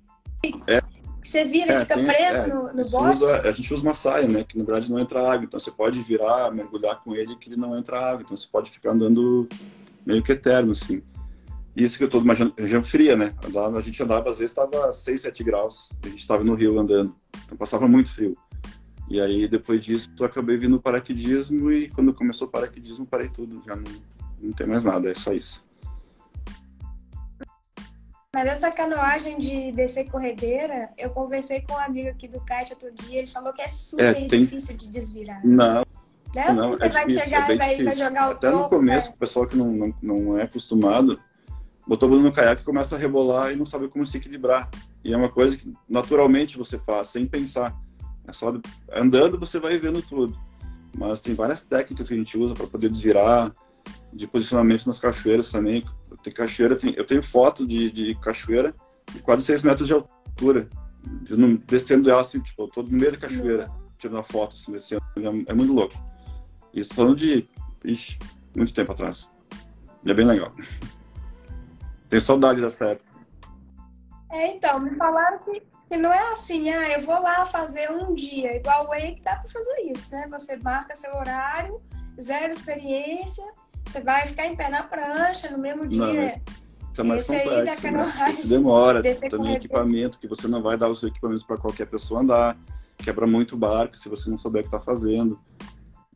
[0.66, 0.80] é.
[1.22, 3.10] Você vira é, e fica tem, preso é, no, no?
[3.10, 4.42] Usa, a gente usa uma saia, né?
[4.42, 5.44] Que na verdade não entra água.
[5.44, 8.22] Então você pode virar, mergulhar com ele que ele não entra água.
[8.22, 9.46] Então você pode ficar andando
[10.06, 11.02] meio que eterno, assim.
[11.76, 13.34] Isso que eu tô numa região fria, né?
[13.44, 15.90] Andava, a gente andava, às vezes estava 6, 7 graus.
[16.02, 17.14] A gente estava no rio andando.
[17.44, 18.34] Então passava muito frio.
[19.08, 23.62] E aí, depois disso, eu acabei vindo paraquedismo e quando começou o paraquedismo, parei tudo.
[23.64, 23.84] Já não,
[24.40, 25.64] não tem mais nada, é só isso.
[28.34, 32.92] Mas essa canoagem de descer corredeira, eu conversei com um amigo aqui do Caixa outro
[32.92, 34.40] dia, ele falou que é super é, tem...
[34.40, 35.40] difícil de desvirar.
[35.42, 35.82] Não.
[36.34, 36.52] Né?
[36.52, 39.10] Não, você é vai difícil, chegar é e vai, vai, jogar o Até no começo,
[39.10, 41.18] o pessoal que não, não, não é acostumado,
[41.86, 44.68] botou no caiaque e começa a rebolar e não sabe como se equilibrar.
[45.02, 47.74] E é uma coisa que naturalmente você faz, sem pensar.
[48.26, 48.52] É só
[48.92, 50.38] andando você vai vendo tudo.
[50.96, 53.52] Mas tem várias técnicas que a gente usa para poder desvirar,
[54.12, 55.84] de posicionamento nas cachoeiras também.
[56.22, 58.74] Tem cachoeira, tem, eu tenho foto de, de cachoeira
[59.12, 60.68] de quase 6 metros de altura.
[61.28, 63.70] Eu não, descendo ela assim, tipo, eu tô no meio da cachoeira.
[63.98, 65.04] tirando a foto assim, desse ano.
[65.16, 65.94] É, é muito louco.
[66.72, 67.48] Isso falando de
[67.84, 68.18] ixi,
[68.54, 69.30] muito tempo atrás.
[70.04, 70.52] E é bem legal.
[72.08, 73.15] Tenho saudade dessa época.
[74.30, 78.14] É, então, me falaram que, que não é assim, ah, eu vou lá fazer um
[78.14, 80.26] dia, igual o Wake dá para fazer isso, né?
[80.30, 81.80] Você marca seu horário,
[82.20, 83.44] zero experiência,
[83.84, 86.00] você vai ficar em pé na prancha no mesmo dia.
[86.00, 88.32] Não, isso é mais Esse complexo, né?
[88.32, 92.20] Isso demora, também equipamento, que você não vai dar o seu equipamento para qualquer pessoa
[92.20, 92.56] andar,
[92.98, 95.38] quebra muito o barco se você não souber o que está fazendo.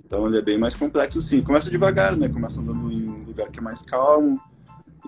[0.04, 1.42] Então ele é bem mais complexo, sim.
[1.42, 2.28] Começa devagar, né?
[2.28, 4.40] Começa andando em um lugar que é mais calmo,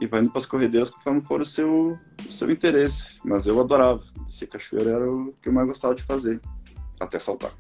[0.03, 1.97] e vai indo para as corredeiras conforme for o seu,
[2.29, 3.21] o seu interesse.
[3.25, 4.03] Mas eu adorava.
[4.27, 6.41] Descer cachoeira era o que eu mais gostava de fazer.
[6.99, 7.53] Até saltar.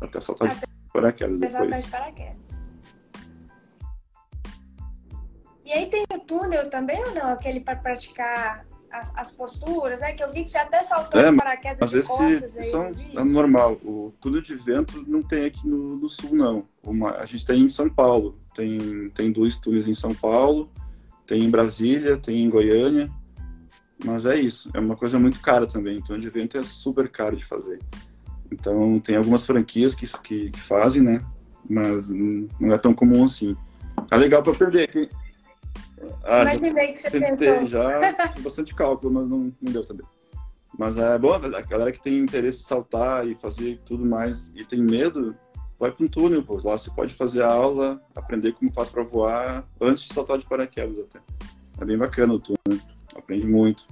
[0.00, 1.84] Até saltar Até de paraquedas depois.
[1.84, 2.62] De paraquedas.
[5.64, 7.32] E aí tem o túnel também ou não?
[7.32, 10.12] Aquele para praticar as, as, posturas, né?
[10.12, 12.70] Que eu vi que você até saltou é, de paraquedas mas de esse, costas aí.
[12.70, 13.72] São, é normal.
[13.82, 16.68] O túnel de vento não tem aqui no, no sul, não.
[16.80, 18.38] Uma, a gente tem em São Paulo.
[18.54, 20.70] Tem, tem dois túneis em São Paulo,
[21.26, 23.10] tem em Brasília, tem em Goiânia.
[24.04, 24.70] Mas é isso.
[24.74, 26.00] É uma coisa muito cara também.
[26.00, 27.80] Túnel de vento é super caro de fazer.
[28.50, 31.24] Então tem algumas franquias que, que, que fazem, né?
[31.68, 33.56] Mas não é tão comum assim.
[34.10, 35.08] É legal para perder.
[36.22, 37.66] Ah, Imaginei que você tentei pensou.
[37.66, 38.00] já
[38.40, 40.06] bastante cálculo, mas não, não deu também.
[40.78, 44.64] Mas é bom, a galera que tem interesse em saltar e fazer tudo mais e
[44.64, 45.34] tem medo,
[45.78, 46.54] vai para um túnel, pô.
[46.54, 50.46] Lá você pode fazer a aula, aprender como faz para voar antes de saltar de
[50.46, 51.20] paraquedas até.
[51.80, 52.80] É bem bacana o túnel,
[53.16, 53.86] aprende muito.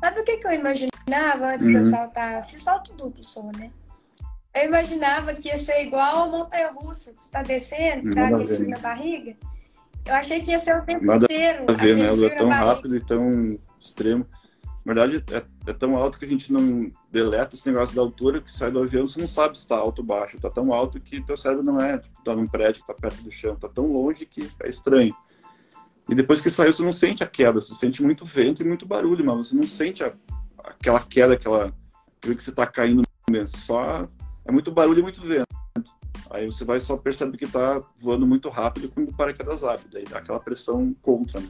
[0.00, 1.72] Sabe o que, que eu imaginava antes uhum.
[1.72, 1.90] de eu uhum.
[1.90, 2.48] saltar?
[2.48, 3.70] Fiz salto duplo só, né?
[4.54, 8.68] Eu imaginava que ia ser igual a montanha russa, que você está descendo, tá aquele
[8.68, 9.34] na barriga.
[10.04, 11.64] Eu achei que ia ser o tempo Nada inteiro.
[11.66, 12.26] A ver, né?
[12.26, 14.26] É tão rápido e tão extremo.
[14.84, 18.42] Na verdade, é, é, tão alto que a gente não deleta esse negócio da altura
[18.42, 20.36] que sai do avião, você não sabe se está alto ou baixo.
[20.36, 23.22] Está tão alto que teu cérebro não é, tipo, tá num prédio que está perto
[23.22, 25.16] do chão, está tão longe que é estranho.
[26.06, 28.84] E depois que saiu, você não sente a queda, você sente muito vento e muito
[28.84, 30.12] barulho, mas você não sente a,
[30.62, 31.72] aquela queda, aquela,
[32.18, 33.58] aquilo que você está caindo mesmo.
[33.58, 34.06] Só
[34.44, 35.46] é muito barulho e muito vento.
[36.28, 40.04] Aí você vai só percebe que está voando muito rápido quando o paraquedas abre, daí
[40.04, 41.40] dá aquela pressão contra.
[41.40, 41.48] Né?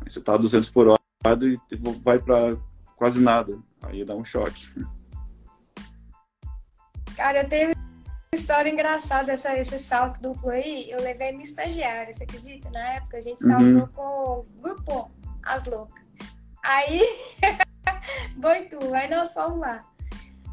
[0.00, 1.01] Aí você está a 200 por hora
[1.70, 2.56] e vai para
[2.96, 3.58] quase nada.
[3.82, 4.68] Aí dá um choque.
[7.16, 7.74] Cara, eu tenho uma
[8.34, 10.90] história engraçada essa, esse salto duplo aí.
[10.90, 12.70] Eu levei minha estagiária, você acredita?
[12.70, 13.86] Na época a gente saltou uhum.
[13.88, 15.10] com o grupo
[15.42, 16.02] As Loucas.
[16.64, 17.02] Aí,
[18.36, 19.84] Boitu, aí nós fomos lá.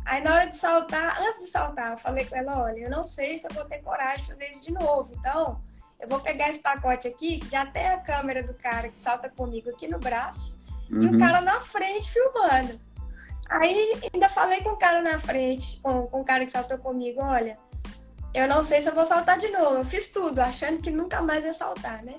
[0.06, 3.04] Aí na hora de saltar, antes de saltar, eu falei com ela, olha, eu não
[3.04, 5.14] sei se eu vou ter coragem de fazer isso de novo.
[5.20, 5.62] Então,
[6.00, 9.30] eu vou pegar esse pacote aqui, que já tem a câmera do cara que salta
[9.30, 10.58] comigo aqui no braço,
[10.90, 11.02] uhum.
[11.02, 11.20] e o uhum.
[11.20, 12.80] cara na frente filmando.
[13.50, 17.22] Aí ainda falei com o cara na frente, com, com o cara que saltou comigo,
[17.22, 17.58] olha,
[18.34, 19.78] eu não sei se eu vou saltar de novo.
[19.78, 22.16] Eu fiz tudo, achando que nunca mais ia saltar, né?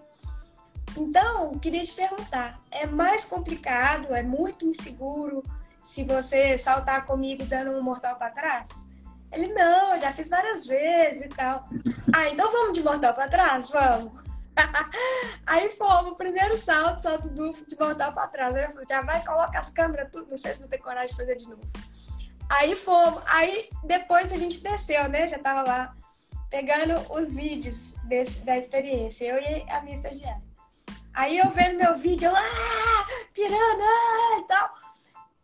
[0.97, 5.45] Então, queria te perguntar, é mais complicado, é muito inseguro?
[5.83, 8.69] se você saltar comigo dando um mortal para trás?
[9.33, 11.65] Ele, não, já fiz várias vezes e tal.
[12.15, 13.71] Ah, então vamos de mortal para trás?
[13.71, 14.13] Vamos.
[15.47, 18.57] Aí fomos, primeiro salto, salto duplo de mortal para trás.
[18.57, 21.17] Eu falei, já vai, coloca as câmeras, tudo, não sei se vou ter coragem de
[21.17, 21.63] fazer de novo.
[22.49, 25.29] Aí fomos, aí depois a gente desceu, né?
[25.29, 25.95] Já tava lá
[26.51, 30.43] pegando os vídeos desse, da experiência, eu e a minha estagiária.
[31.15, 33.07] Aí eu vendo meu vídeo, eu ah,
[33.37, 34.75] e tal.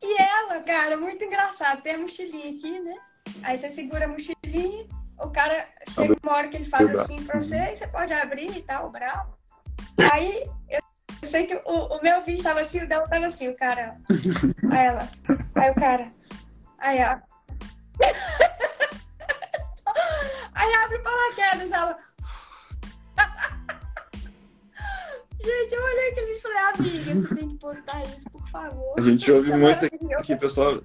[0.03, 1.83] E ela, cara, muito engraçado.
[1.83, 2.95] Tem a mochilinha aqui, né?
[3.43, 4.87] Aí você segura a mochilinha,
[5.19, 8.57] o cara chega uma hora que ele faz assim pra você, e você pode abrir
[8.57, 9.37] e tal, bravo.
[10.13, 13.57] Aí eu sei que o, o meu vídeo tava assim, o dela tava assim, o
[13.57, 13.97] cara.
[14.71, 15.09] Aí ela.
[15.55, 16.13] Aí o cara.
[16.79, 17.23] Aí ela.
[20.55, 21.97] Aí abre o paraquedas, ela.
[25.43, 28.95] Gente, eu olhei aquele vídeo e falei, amiga, você tem que postar isso, por favor.
[28.99, 30.81] A gente ouve tá muito aqui, o pessoal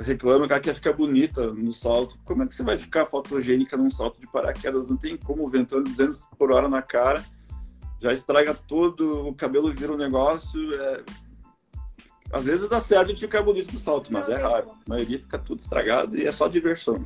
[0.00, 2.18] reclama que ela quer ficar bonita no salto.
[2.24, 4.88] Como é que você vai ficar fotogênica num salto de paraquedas?
[4.88, 7.24] Não tem como, ventando 200 por hora na cara,
[8.00, 10.74] já estraga tudo, o cabelo vira um negócio.
[10.80, 11.04] É...
[12.32, 14.70] Às vezes dá certo de ficar bonito no salto, mas não, é raro.
[14.70, 17.02] A maioria fica tudo estragado e é só diversão.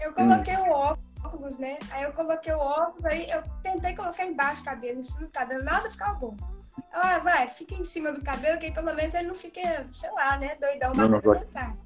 [0.00, 0.68] Eu coloquei hum.
[0.68, 1.78] o óculos né?
[1.90, 5.32] Aí eu coloquei o óculos, aí eu tentei colocar embaixo o cabelo, em cima do
[5.32, 6.36] cabelo, nada ficava bom.
[6.92, 10.10] Ah, vai, fica em cima do cabelo, que aí pelo menos ele não fica, sei
[10.12, 11.76] lá, né, doidão, mas não, não cara.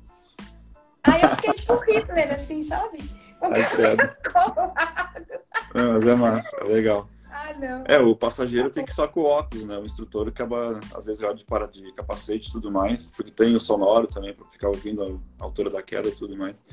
[1.04, 2.98] Aí eu fiquei tipo Hitler, assim, sabe?
[3.40, 4.02] Ai, credo.
[5.94, 7.08] mas é massa, é legal.
[7.30, 7.84] Ah, não.
[7.86, 9.78] É, o passageiro tem que só com óculos, né?
[9.78, 13.60] O instrutor acaba, às vezes, de para de capacete e tudo mais, porque tem o
[13.60, 16.64] sonoro também para ficar ouvindo a altura da queda e tudo mais.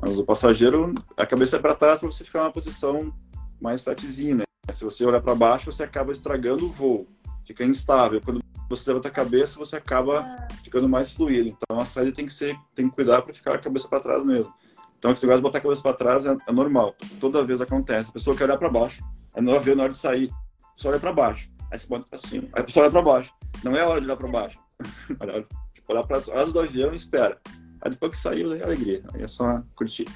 [0.00, 3.12] Mas o passageiro, a cabeça é para trás para você ficar numa posição
[3.60, 4.44] mais flatzinha, né?
[4.72, 7.06] Se você olhar para baixo, você acaba estragando o voo,
[7.50, 8.20] fica instável.
[8.20, 11.48] Quando você levanta a cabeça, você acaba ficando mais fluido.
[11.48, 14.24] Então a saída tem que ser, tem que cuidar para ficar a cabeça para trás
[14.24, 14.52] mesmo.
[14.98, 18.10] Então esse negócio de botar a cabeça para trás é, é, normal, toda vez acontece.
[18.10, 19.02] A pessoa quer olhar para baixo,
[19.34, 20.30] aí não vê na hora de sair,
[20.76, 23.34] só olha para baixo, aí você bota para cima, aí a pessoa olha para baixo.
[23.64, 24.58] Não é hora de olhar para baixo,
[25.74, 27.40] tipo, olhar para as do avião e espera.
[27.80, 30.06] Aí depois que saiu, é alegria, aí é só curtir.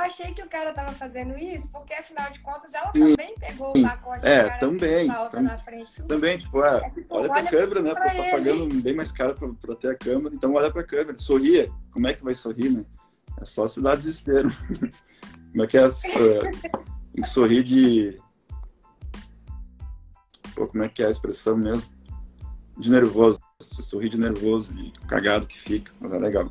[0.00, 3.76] Eu achei que o cara tava fazendo isso porque, afinal de contas, ela também pegou
[3.76, 6.02] o pacote é, cara também, tam, na frente.
[6.04, 7.92] Também, tipo, é, é tipo, olha, olha pra câmera, né?
[7.92, 11.18] Pra tá pagando bem mais caro pra, pra, ter a câmera, então olha pra câmera,
[11.18, 11.70] sorria.
[11.92, 12.82] Como é que vai sorrir, né?
[13.38, 14.48] É só se dar desespero.
[15.52, 15.88] Como é que é?
[15.90, 18.18] Tem que sorrir de.
[20.54, 21.82] Pô, como é que é a expressão mesmo?
[22.78, 23.40] De nervoso.
[23.58, 26.48] Você sorri de nervoso, de cagado que fica, mas é legal.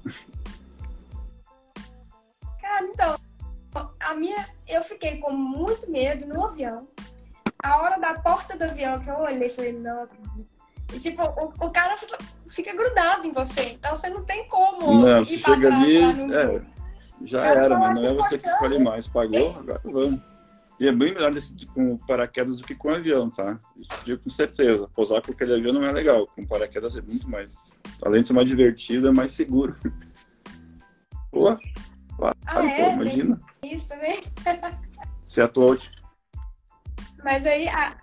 [2.62, 3.19] Cara, então,
[4.10, 6.84] a minha, eu fiquei com muito medo no avião.
[7.62, 10.08] A hora da porta do avião que eu olhei, falei, não
[10.94, 11.96] E tipo, o, o cara
[12.48, 13.74] fica, grudado em você.
[13.74, 16.62] Então você não tem como não, ir trás ali, é,
[17.24, 17.94] já eu era, né?
[17.94, 19.08] Não é você que escolhe mais.
[19.08, 20.22] Pagou, agora vamos.
[20.80, 23.60] E é bem melhor decidir com paraquedas do que com avião, tá?
[23.76, 24.88] Isso digo com certeza.
[24.96, 26.26] Pousar com aquele avião não é legal.
[26.28, 27.78] Com paraquedas é muito mais.
[28.02, 29.76] Além de ser mais divertido, é mais seguro.
[31.30, 31.56] Pô,
[32.20, 32.86] claro, ah, é?
[32.86, 33.42] pô, imagina.
[33.64, 34.24] Isso também.
[35.24, 35.78] Você atuou.
[37.24, 37.96] Mas aí, a,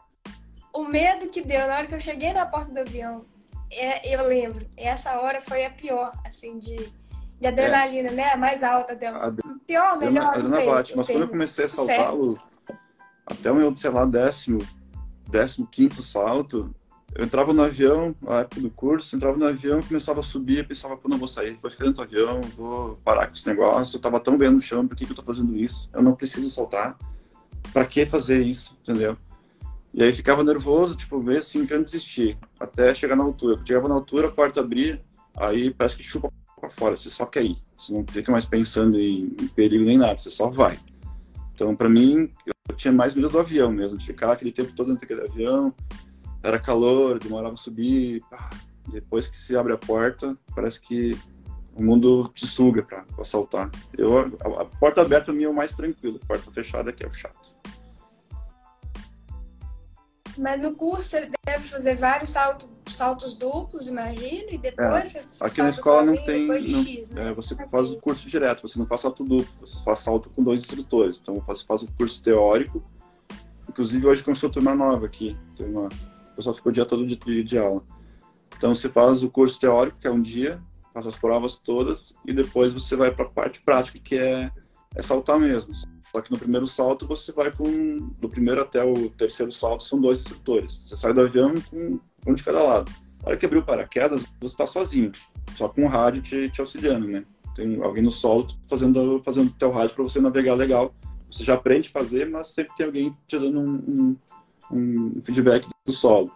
[0.73, 3.25] o medo que deu na hora que eu cheguei na porta do avião,
[3.71, 6.77] é, eu lembro, essa hora foi a pior, assim, de,
[7.41, 8.13] de adrenalina, é.
[8.13, 8.33] né?
[8.33, 8.95] A mais alta.
[8.95, 9.15] Deu.
[9.17, 9.33] A,
[9.67, 10.35] pior, melhor.
[10.35, 12.41] Adrenalina bate, mas quando eu comecei a saltá-lo,
[13.27, 14.59] até o meu, sei lá, décimo,
[15.29, 16.75] décimo quinto salto,
[17.19, 20.97] eu entrava no avião, na época do curso, entrava no avião, começava a subir, pensava,
[20.97, 24.01] pô, não vou sair, vou ficar dentro do avião, vou parar com esse negócio, eu
[24.01, 25.89] tava tão bem no chão, por que, que eu tô fazendo isso?
[25.95, 26.99] Eu não preciso saltar,
[27.73, 29.17] para que fazer isso, entendeu?
[29.95, 33.59] E aí ficava nervoso, tipo, meio assim, querendo desistir, até chegar na altura.
[33.65, 35.03] Chegava na altura, a porta abria,
[35.35, 39.01] aí parece que chupa para fora, você só quer ir, você não fica mais pensando
[39.01, 40.79] em, em perigo nem nada, você só vai.
[41.55, 42.31] Então, para mim,
[42.69, 45.73] eu tinha mais medo do avião mesmo, de ficar aquele tempo todo dentro daquele avião,
[46.47, 48.23] era calor, demorava a subir.
[48.89, 51.19] Depois que se abre a porta, parece que
[51.75, 53.71] o mundo te suga para saltar.
[53.99, 57.05] Eu, a, a, porta aberta para mim é o mais tranquilo, a porta fechada que
[57.05, 57.57] é o chato.
[60.39, 65.25] Mas no curso você deve fazer vários saltos, saltos duplos, imagino, e depois é.
[65.31, 66.47] você Aqui na escola não tem.
[66.47, 67.31] Não, X, né?
[67.31, 67.71] é, você Aqui.
[67.71, 71.19] faz o curso direto, você não faz salto duplo, você faz salto com dois instrutores.
[71.21, 72.85] Então você faz o curso teórico.
[73.69, 75.37] Inclusive hoje começou a turma nova aqui.
[75.57, 75.89] Tem uma
[76.37, 77.83] o pessoal ficou o dia todo de, de, de aula.
[78.57, 80.61] Então você faz o curso teórico, que é um dia,
[80.93, 84.51] faz as provas todas, e depois você vai para a parte prática, que é,
[84.95, 85.75] é saltar mesmo.
[86.13, 88.11] Só que no primeiro salto você vai com.
[88.21, 90.73] Do primeiro até o terceiro salto são dois instrutores.
[90.73, 92.93] Você sai do avião com um de cada lado.
[93.23, 95.11] Na hora que abrir o paraquedas, você está sozinho,
[95.55, 97.25] só com o rádio te, te auxiliando, né?
[97.55, 100.95] Tem alguém no solo fazendo, fazendo teu rádio para você navegar legal.
[101.31, 104.17] Você já aprende a fazer, mas sempre tem alguém te dando um, um
[104.71, 106.31] um feedback do solo.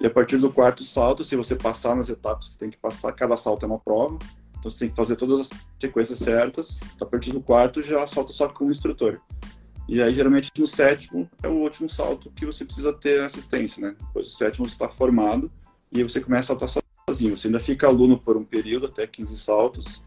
[0.00, 3.12] E a partir do quarto salto, se você passar nas etapas que tem que passar,
[3.12, 4.18] cada salto é uma prova,
[4.58, 6.80] então você tem que fazer todas as sequências certas.
[7.00, 9.20] A partir do quarto já salta só com o instrutor.
[9.86, 13.96] E aí, geralmente, no sétimo é o último salto que você precisa ter assistência, né?
[14.06, 15.50] Depois do sétimo você está formado
[15.92, 17.36] e você começa a saltar sozinho.
[17.36, 20.02] Você ainda fica aluno por um período, até 15 saltos,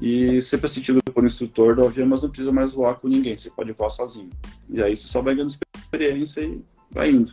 [0.00, 3.36] e sempre assistido por um instrutor do avião, mas não precisa mais voar com ninguém,
[3.36, 4.30] você pode voar sozinho.
[4.70, 7.32] E aí você só vai ganhando experiência e vai indo.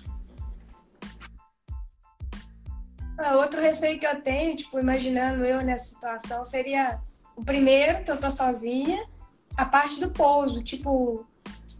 [3.17, 6.99] Ah, outro receio que eu tenho, tipo, imaginando eu nessa situação, seria
[7.35, 9.03] o primeiro, que eu tô sozinha,
[9.55, 11.25] a parte do pouso, tipo,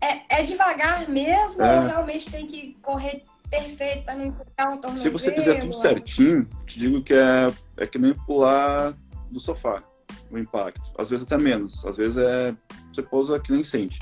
[0.02, 1.80] é, é devagar mesmo é.
[1.80, 4.98] ou realmente tem que correr perfeito para não encurtar um tornozelo?
[4.98, 8.94] Se você fizer tudo certinho, te digo que é, é que nem pular
[9.30, 9.84] do sofá,
[10.32, 10.92] o impacto.
[10.98, 12.56] Às vezes até menos, às vezes é
[12.92, 14.00] você pousa que nem sente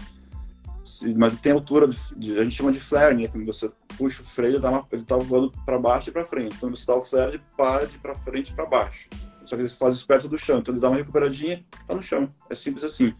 [1.16, 3.28] mas tem altura, de, a gente chama de flare, né?
[3.28, 6.58] Quando você puxa o freio, dá uma, ele tá voando para baixo e para frente.
[6.58, 9.10] Quando você dá o flare, ele para de para frente e para baixo.
[9.46, 10.60] Só que ele faz isso perto do chão.
[10.60, 12.34] Então ele dá uma recuperadinha, tá no chão.
[12.50, 13.14] É simples assim.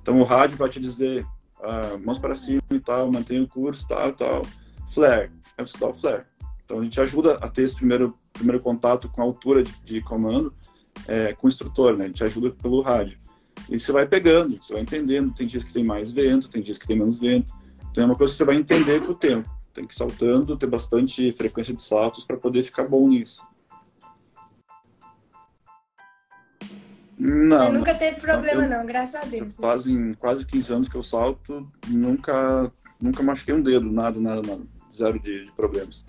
[0.00, 1.26] Então o rádio vai te dizer
[1.62, 4.42] ah, mãos para cima e tal, mantenha o curso, tal, tal.
[4.92, 5.30] Flare.
[5.56, 6.24] Aí você dá o flare.
[6.64, 10.00] Então a gente ajuda a ter esse primeiro, primeiro contato com a altura de, de
[10.02, 10.54] comando
[11.06, 12.04] é, com o instrutor, né?
[12.04, 13.18] A gente ajuda pelo rádio.
[13.68, 15.34] E você vai pegando, você vai entendendo.
[15.34, 17.54] Tem dias que tem mais vento, tem dias que tem menos vento.
[17.90, 19.48] Então é uma coisa que você vai entender com o tempo.
[19.72, 23.42] Tem que ir saltando, ter bastante frequência de saltos para poder ficar bom nisso.
[27.18, 27.66] Não.
[27.66, 29.54] Você nunca teve problema, eu, não, graças a Deus.
[29.54, 34.62] Fazem quase 15 anos que eu salto, nunca, nunca machuquei um dedo, nada, nada, nada.
[34.92, 36.04] Zero de, de problemas.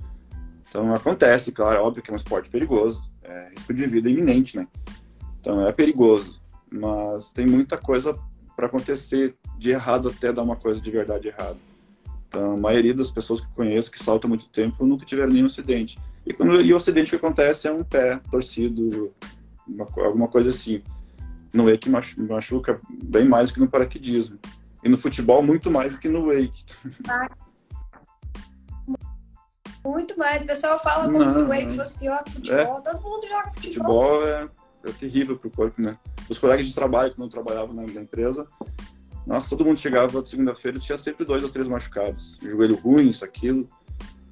[0.67, 4.57] Então acontece, claro, é óbvio que é um esporte perigoso, é risco de vida iminente,
[4.57, 4.67] né?
[5.39, 6.41] Então é perigoso,
[6.72, 8.18] mas tem muita coisa
[8.55, 11.57] para acontecer de errado até dar uma coisa de verdade errada.
[12.28, 15.97] Então, a maioria das pessoas que conheço que saltam muito tempo nunca tiveram nenhum acidente.
[16.26, 19.13] E, quando, e o acidente que acontece é um pé torcido,
[19.68, 20.82] uma, alguma coisa assim.
[21.53, 24.38] No wake machuca bem mais do que no paraquedismo.
[24.84, 26.66] E no futebol, muito mais do que no wake.
[29.86, 30.41] Muito mais.
[30.41, 32.59] O pessoal fala como não, se o wake fosse pior que o futebol.
[32.59, 34.20] É, Todo mundo joga futebol.
[34.20, 34.49] Futebol é,
[34.89, 35.97] é terrível para o corpo, né?
[36.29, 38.47] Os colegas de trabalho, que não trabalhavam na, na empresa,
[39.25, 42.38] nossa, todo mundo chegava segunda-feira, tinha sempre dois ou três machucados.
[42.41, 43.67] Joelho ruim, isso, aquilo.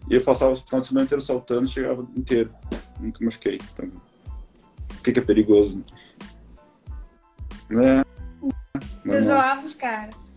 [0.09, 2.51] E eu passava o final de semana inteiro saltando, chegava inteiro.
[2.99, 3.57] Nunca machuquei.
[3.73, 3.89] Então,
[4.99, 5.83] o que, que é perigoso?
[7.69, 8.03] Né?
[9.05, 10.33] Eu zoava os caras.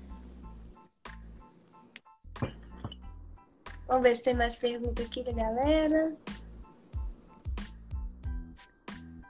[3.86, 6.12] Vamos ver se tem mais perguntas aqui da galera.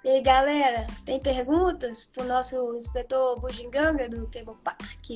[0.07, 5.11] E aí, galera, tem perguntas pro nosso inspetor Bujinganga do Cable Park?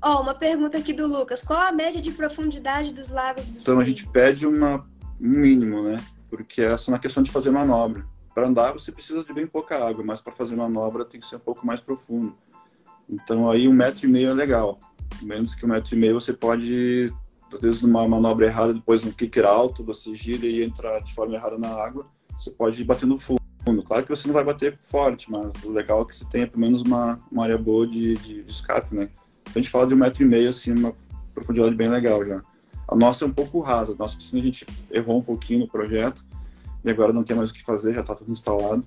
[0.00, 1.42] Ó, oh, uma pergunta aqui do Lucas.
[1.42, 4.86] Qual a média de profundidade dos lagos dos Então, a gente pede uma,
[5.20, 6.00] um mínimo, né?
[6.30, 8.06] Porque essa é uma questão de fazer manobra.
[8.32, 11.34] Para andar, você precisa de bem pouca água, mas para fazer manobra tem que ser
[11.34, 12.38] um pouco mais profundo.
[13.10, 14.78] Então, aí um metro e meio é legal.
[15.20, 17.12] Menos que um metro e meio você pode,
[17.52, 21.34] às vezes, numa manobra errada, depois no kicker alto, você gira e entra de forma
[21.34, 22.06] errada na água
[22.38, 23.40] você pode ir batendo fundo.
[23.84, 26.60] Claro que você não vai bater forte, mas o legal é que você tenha pelo
[26.60, 29.08] menos uma, uma área boa de, de, de escape, né?
[29.46, 30.94] A gente fala de um metro e meio, assim, uma
[31.34, 32.42] profundidade bem legal já.
[32.88, 33.92] A nossa é um pouco rasa.
[33.92, 36.24] A nossa piscina a gente errou um pouquinho no projeto
[36.84, 38.84] e agora não tem mais o que fazer, já está tudo instalado.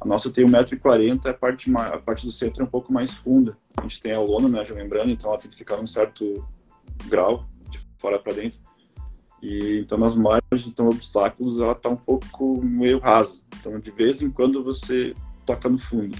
[0.00, 3.56] A nossa tem 1,40m, a parte, a parte do centro é um pouco mais funda.
[3.76, 6.46] A gente tem a lona, né, já lembrando, então ela tem que ficar num certo
[7.06, 8.58] grau, de fora para dentro.
[9.42, 13.38] E então nas margens, então obstáculos, ela está um pouco meio rasa.
[13.58, 15.14] Então de vez em quando você
[15.46, 16.16] toca no fundo.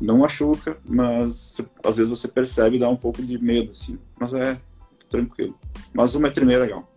[0.00, 3.98] Não machuca, mas às vezes você percebe e dá um pouco de medo assim.
[4.18, 4.58] Mas é
[5.08, 5.58] tranquilo.
[5.92, 6.88] Mas um metro e meio é legal.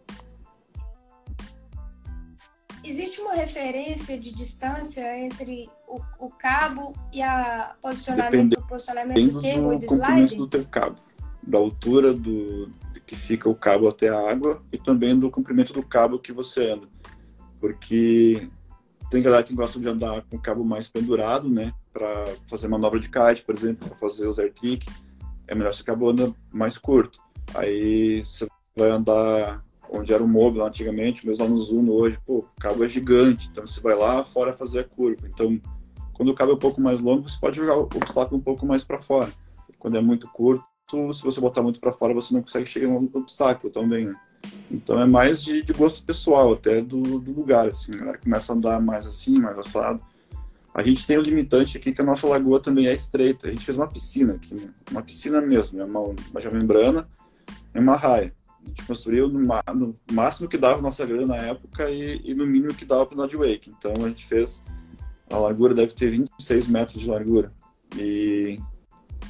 [2.83, 9.41] Existe uma referência de distância entre o, o cabo e a posicionamento, o posicionamento do
[9.41, 10.35] cabo e do slide?
[10.35, 10.97] do teu cabo,
[11.41, 12.69] da altura do,
[13.13, 16.71] que fica o cabo até a água e também do comprimento do cabo que você
[16.71, 16.87] anda.
[17.59, 18.49] Porque
[19.11, 21.71] tem galera que gosta de andar com o cabo mais pendurado, né?
[21.91, 24.87] Para fazer manobra de kite, por exemplo, para fazer os air trick,
[25.47, 27.19] é melhor se o cabo anda mais curto.
[27.53, 32.59] Aí você vai andar onde era o móvel antigamente, meus alunos Uno hoje, pô, o
[32.59, 35.27] cabo é gigante, então você vai lá fora fazer a curva.
[35.27, 35.61] Então,
[36.13, 38.65] quando o cabo é um pouco mais longo, você pode jogar o obstáculo um pouco
[38.65, 39.31] mais para fora.
[39.77, 43.09] Quando é muito curto, se você botar muito para fora, você não consegue chegar no
[43.13, 44.15] obstáculo também, né?
[44.69, 48.55] Então é mais de, de, gosto pessoal, até do, do lugar, assim, galera começa a
[48.55, 50.01] andar mais assim, mais assado.
[50.73, 53.47] A gente tem o um limitante aqui que a nossa lagoa também é estreita.
[53.47, 54.69] A gente fez uma piscina aqui, né?
[54.91, 57.07] uma piscina mesmo, é uma, uma membrana
[57.73, 58.33] e uma raia.
[58.63, 62.45] A gente construiu no, no, máximo que dava nossa grana na época e, e no
[62.45, 63.69] mínimo que dava para o Wake.
[63.77, 64.63] Então a gente fez,
[65.29, 67.53] a largura deve ter 26 metros de largura.
[67.95, 68.59] E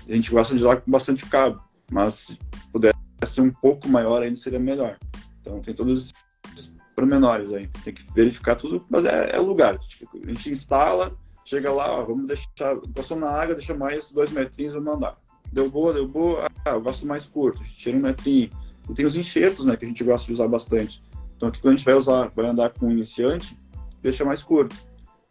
[0.07, 2.39] a gente gosta de lá com bastante cabo, mas se
[2.71, 4.97] pudesse ser um pouco maior ainda seria melhor.
[5.41, 6.13] Então tem todos
[6.53, 9.77] esses pormenores aí, tem que verificar tudo, mas é, é lugar.
[9.77, 14.73] A gente instala, chega lá, ó, vamos deixar, passou na água, deixa mais dois metrinhos,
[14.73, 15.17] vamos andar.
[15.51, 18.49] Deu boa, deu boa, ah, eu gosto mais curto, a gente tira um metrinho.
[18.89, 21.01] E tem os enxertos, né, que a gente gosta de usar bastante.
[21.35, 23.57] Então aqui quando a gente vai usar, vai andar com um iniciante,
[24.01, 24.75] deixa mais curto.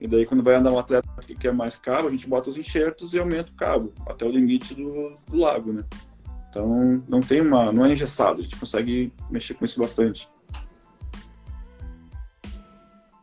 [0.03, 2.59] E daí, quando vai andar um atleta que quer mais cabo, a gente bota os
[2.59, 5.85] enxertos e aumenta o cabo, até o limite do, do lago, né?
[6.51, 7.71] Então, não tem uma...
[7.71, 10.29] não é engessado, a gente consegue mexer com isso bastante.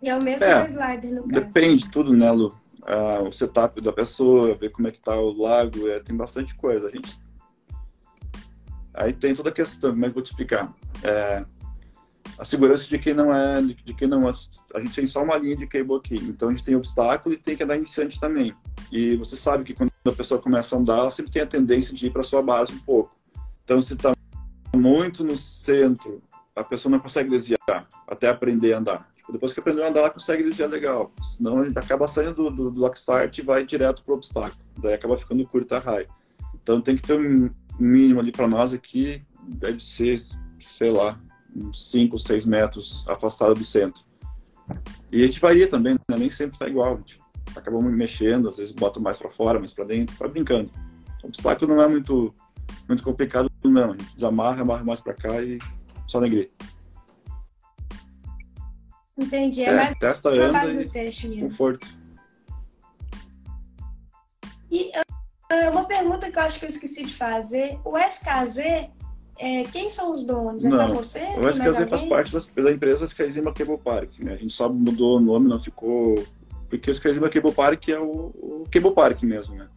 [0.02, 1.46] E é o mesmo é, slider, no caso?
[1.46, 2.56] Depende tudo, né, Lu?
[2.84, 6.56] Ah, o setup da pessoa, ver como é que tá o lago, é, tem bastante
[6.56, 6.88] coisa.
[6.88, 7.20] A gente...
[8.94, 10.74] Aí tem toda a questão, como é que eu vou te explicar?
[11.04, 11.44] É,
[12.38, 14.34] a segurança de quem não é, de quem não é,
[14.76, 17.38] a gente tem só uma linha de cable aqui, então a gente tem obstáculo e
[17.38, 18.56] tem que andar iniciante também.
[18.92, 21.94] E você sabe que quando a pessoa começa a andar, ela sempre tem a tendência
[21.94, 23.16] de ir para sua base um pouco.
[23.64, 24.14] Então se está
[24.76, 26.22] muito no centro,
[26.56, 27.60] a pessoa não consegue desviar
[28.08, 29.10] até aprender a andar.
[29.16, 31.12] Tipo, depois que aprendeu a andar, ela consegue desviar legal.
[31.22, 32.92] Senão a gente acaba saindo do, do, do
[33.38, 34.58] e vai direto pro obstáculo.
[34.78, 36.06] Daí acaba ficando curta a.
[36.54, 37.50] Então tem que ter um
[37.80, 40.22] mínimo ali para nós aqui deve ser,
[40.60, 41.20] sei lá,
[41.56, 44.04] uns 5, 6 metros afastada do centro.
[45.12, 46.18] E a gente varia também, né?
[46.18, 46.94] nem sempre tá igual.
[46.94, 47.20] A gente
[47.56, 50.72] acaba mexendo, às vezes bota mais para fora, mais para dentro, vai brincando.
[51.24, 52.34] O obstáculo não é muito,
[52.88, 53.92] muito complicado, não.
[53.94, 55.58] A gente desamarra, amarra mais para cá e
[56.08, 56.50] só alegria.
[59.18, 59.64] Entendi.
[59.64, 61.50] É, é mais testa, anda teste mesmo.
[61.50, 61.88] conforto.
[64.72, 64.92] E
[65.52, 67.80] uh, uma pergunta que eu acho que eu esqueci de fazer.
[67.84, 68.90] O SKZ
[69.40, 70.66] é, quem são os donos?
[70.66, 71.20] É não, só você?
[71.38, 74.20] O SKZ faz parte da, da empresa Skazima Cable Park.
[74.20, 74.34] Né?
[74.34, 76.22] A gente só mudou o nome, não ficou.
[76.68, 79.68] Porque o Skazima Cable Park é o, o Cable Park mesmo, né?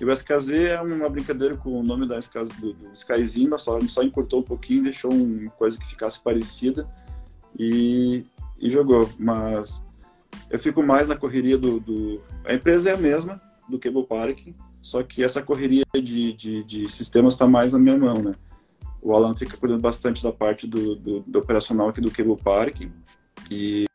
[0.00, 3.76] E o SKZ é uma brincadeira com o nome da SKZ, do, do Skyzima, só,
[3.76, 6.88] a gente só encurtou um pouquinho, deixou uma coisa que ficasse parecida
[7.58, 8.24] e,
[8.58, 9.06] e jogou.
[9.18, 9.82] Mas
[10.48, 14.48] eu fico mais na correria do, do, A empresa é a mesma do Cable Park,
[14.80, 18.32] só que essa correria de, de, de sistemas está mais na minha mão, né?
[19.02, 22.82] O Alan fica cuidando bastante da parte do, do, do operacional aqui do Cable Park.
[23.50, 23.86] E,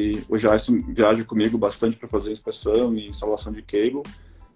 [0.00, 4.02] e o Jason viaja comigo bastante para fazer inspeção e instalação de cable.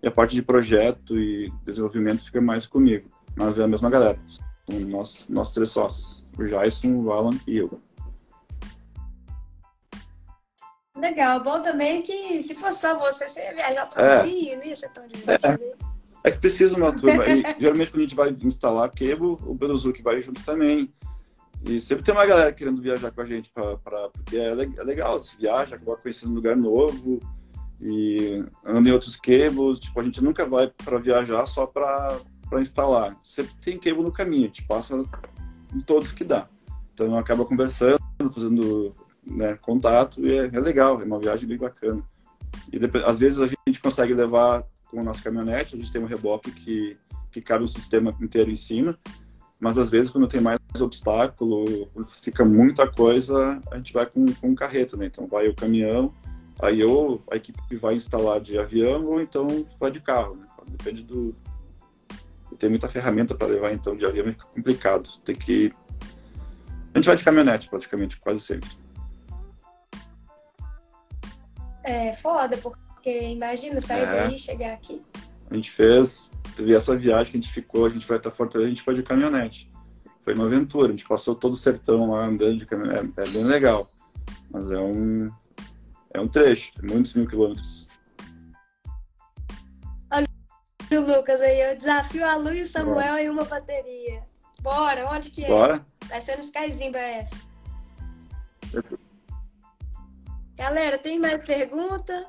[0.02, 3.08] E a parte de projeto e desenvolvimento fica mais comigo.
[3.36, 4.18] Mas é a mesma galera.
[4.26, 6.28] São nós, nós três sócios.
[6.38, 7.80] O Jason, o Alan e eu.
[10.96, 11.42] Legal.
[11.42, 14.18] Bom também que se fosse só você, você ia viajar é.
[14.20, 14.56] sozinho, é.
[14.56, 15.64] não ia ser tão divertido.
[15.64, 15.89] É.
[16.22, 17.26] É que precisa uma turma.
[17.26, 20.92] E, geralmente, quando a gente vai instalar cable, o Beluzuki vai junto também.
[21.64, 24.84] E sempre tem uma galera querendo viajar com a gente, pra, pra porque é, é
[24.84, 25.22] legal.
[25.22, 27.20] Você viaja, acaba conhecendo um lugar novo
[27.80, 29.80] e anda em outros cables.
[29.80, 32.20] Tipo, a gente nunca vai para viajar só para
[32.60, 33.16] instalar.
[33.22, 34.94] Sempre tem cable no caminho, a gente passa
[35.74, 36.48] em todos que dá.
[36.92, 37.98] Então, acaba conversando,
[38.32, 38.94] fazendo
[39.26, 42.02] né, contato e é, é legal, é uma viagem bem bacana.
[42.72, 46.02] E depois, às vezes a gente consegue levar com a nossa caminhonete, a gente tem
[46.02, 46.98] um reboque que,
[47.30, 48.98] que cabe o sistema inteiro em cima,
[49.58, 51.88] mas às vezes quando tem mais obstáculo,
[52.22, 55.06] fica muita coisa, a gente vai com, com carreta, né?
[55.06, 56.12] Então vai o caminhão,
[56.60, 60.46] aí ou a equipe vai instalar de avião ou então vai de carro, né?
[60.66, 61.34] Depende do...
[62.58, 65.08] Tem muita ferramenta para levar, então de avião fica complicado.
[65.24, 65.72] Tem que...
[66.92, 68.68] A gente vai de caminhonete praticamente, quase sempre.
[71.82, 74.06] É foda, porque porque imagina sair é.
[74.06, 75.02] daí e chegar aqui.
[75.50, 78.66] A gente fez, teve essa viagem que a gente ficou, a gente foi até Fortaleza,
[78.66, 79.72] a gente foi de caminhonete.
[80.20, 83.12] Foi uma aventura, a gente passou todo o sertão lá andando de caminhonete.
[83.16, 83.90] É, é bem legal.
[84.50, 85.30] Mas é um,
[86.12, 87.88] é um trecho, muitos mil quilômetros.
[90.12, 90.28] Olha
[90.92, 93.22] o Lucas aí, eu desafio a Lu e o Samuel Bora.
[93.22, 94.22] em uma bateria.
[94.60, 95.48] Bora, onde que é?
[95.48, 95.84] Bora.
[96.06, 97.36] Vai ser no Skyzimba essa.
[100.54, 102.28] Galera, tem mais pergunta?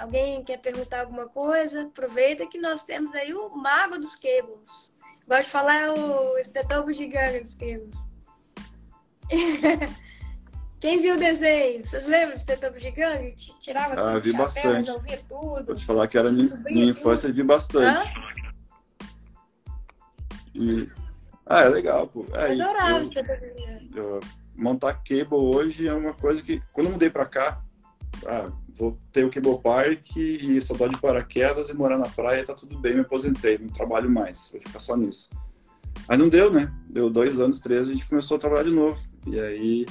[0.00, 1.82] Alguém quer perguntar alguma coisa?
[1.82, 4.94] Aproveita que nós temos aí o mago dos cables.
[5.28, 8.08] Gosto de falar é o espetáculo gigante dos cables.
[10.80, 11.84] Quem viu o desenho?
[11.84, 13.54] Vocês lembram do espetáculo gigante?
[13.58, 14.76] Tirava ah, tudo vi chapéu, bastante.
[14.76, 15.66] resolvia tudo.
[15.66, 18.10] Vou te falar que era minha, minha infância, eu vi bastante.
[20.54, 20.88] E...
[21.44, 22.24] Ah, é legal, pô.
[22.32, 23.90] É, eu adorava o espetáculo gigante.
[24.56, 27.62] Montar cable hoje é uma coisa que, quando eu mudei pra cá,
[28.26, 32.54] ah, vou ter o Cable Park e só de paraquedas e morar na praia, tá
[32.54, 35.28] tudo bem, me aposentei, não trabalho mais, vou ficar só nisso.
[36.08, 36.72] Mas não deu, né?
[36.88, 38.98] Deu dois anos, três, a gente começou a trabalhar de novo.
[39.26, 39.86] E aí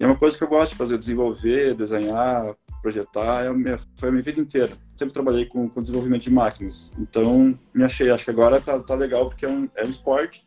[0.00, 4.12] é uma coisa que eu gosto de fazer, desenvolver, desenhar, projetar, é minha, foi a
[4.12, 4.72] minha vida inteira.
[4.96, 6.90] Sempre trabalhei com, com desenvolvimento de máquinas.
[6.98, 10.44] Então, me achei, acho que agora tá, tá legal, porque é um, é um esporte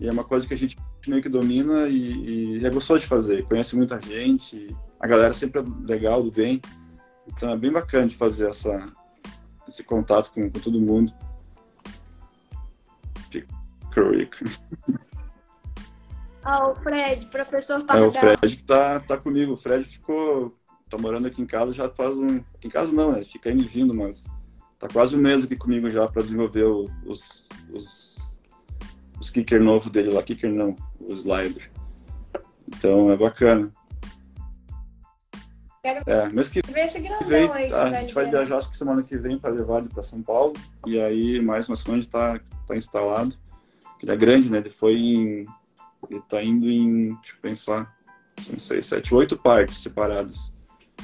[0.00, 0.76] e é uma coisa que a gente
[1.06, 3.44] meio que domina e, e é gostoso de fazer.
[3.44, 6.60] Conhece muita gente, a galera sempre é legal, do bem.
[7.34, 8.86] Então é bem bacana de fazer essa,
[9.66, 11.12] esse contato com, com todo mundo.
[14.10, 14.44] Rico.
[16.42, 18.04] Ah, o Fred, professor Pardal.
[18.04, 19.52] É o Fred que tá, tá comigo.
[19.52, 20.56] O Fred ficou.
[20.88, 22.38] tá morando aqui em casa já faz um.
[22.54, 23.24] Aqui em casa não, né?
[23.24, 24.26] Fica indo e vindo, mas
[24.78, 28.40] tá quase um mês aqui comigo já para desenvolver os, os,
[29.20, 30.22] os kicker novo dele lá.
[30.22, 31.70] Kicker não, o slider.
[32.68, 33.70] Então é bacana.
[35.82, 37.72] Quero é, mês que ver esse grandão vem, aí.
[37.72, 40.52] A gente vai viajar acho que semana que vem para levar ele para São Paulo.
[40.86, 43.34] E aí, mais uma semana, está tá instalado.
[44.02, 44.58] Ele é grande, né?
[44.58, 45.46] Ele foi em.
[46.10, 47.14] Ele tá indo em.
[47.14, 47.96] Deixa eu pensar.
[48.50, 50.52] Não sei, sete, oito partes separadas.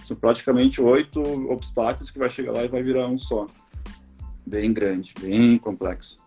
[0.04, 3.46] São praticamente oito obstáculos que vai chegar lá e vai virar um só.
[4.46, 6.20] Bem grande, bem complexo.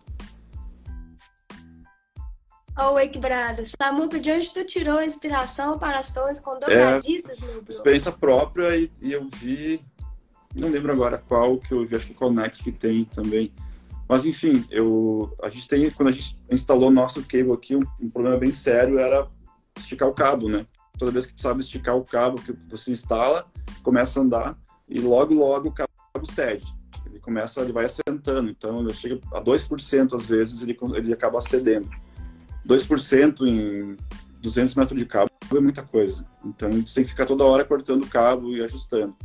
[2.79, 3.73] Ó, Wake Brothers.
[3.79, 8.11] Samuca, de onde tu tirou a inspiração para as torres com dobradiças, é, meu Experiência
[8.11, 9.83] própria e, e, eu vi.
[10.55, 13.53] Não lembro agora qual que eu vi, acho que o Conex que tem também.
[14.07, 18.09] Mas enfim, eu, a gente tem, quando a gente instalou nosso cable aqui, um, um,
[18.09, 19.27] problema bem sério era
[19.77, 20.65] esticar o cabo, né?
[20.97, 23.45] Toda vez que precisava esticar o cabo que você instala,
[23.83, 24.57] começa a andar
[24.87, 25.89] e logo, logo o cabo
[26.33, 26.65] cede.
[27.05, 28.49] Ele começa, ele vai assentando.
[28.49, 31.89] Então, ele chega a 2% às vezes, ele, ele acaba cedendo.
[32.69, 33.97] 2% em
[34.41, 36.23] 200 metros de cabo é muita coisa.
[36.45, 39.15] Então, você tem que ficar toda hora cortando o cabo e ajustando.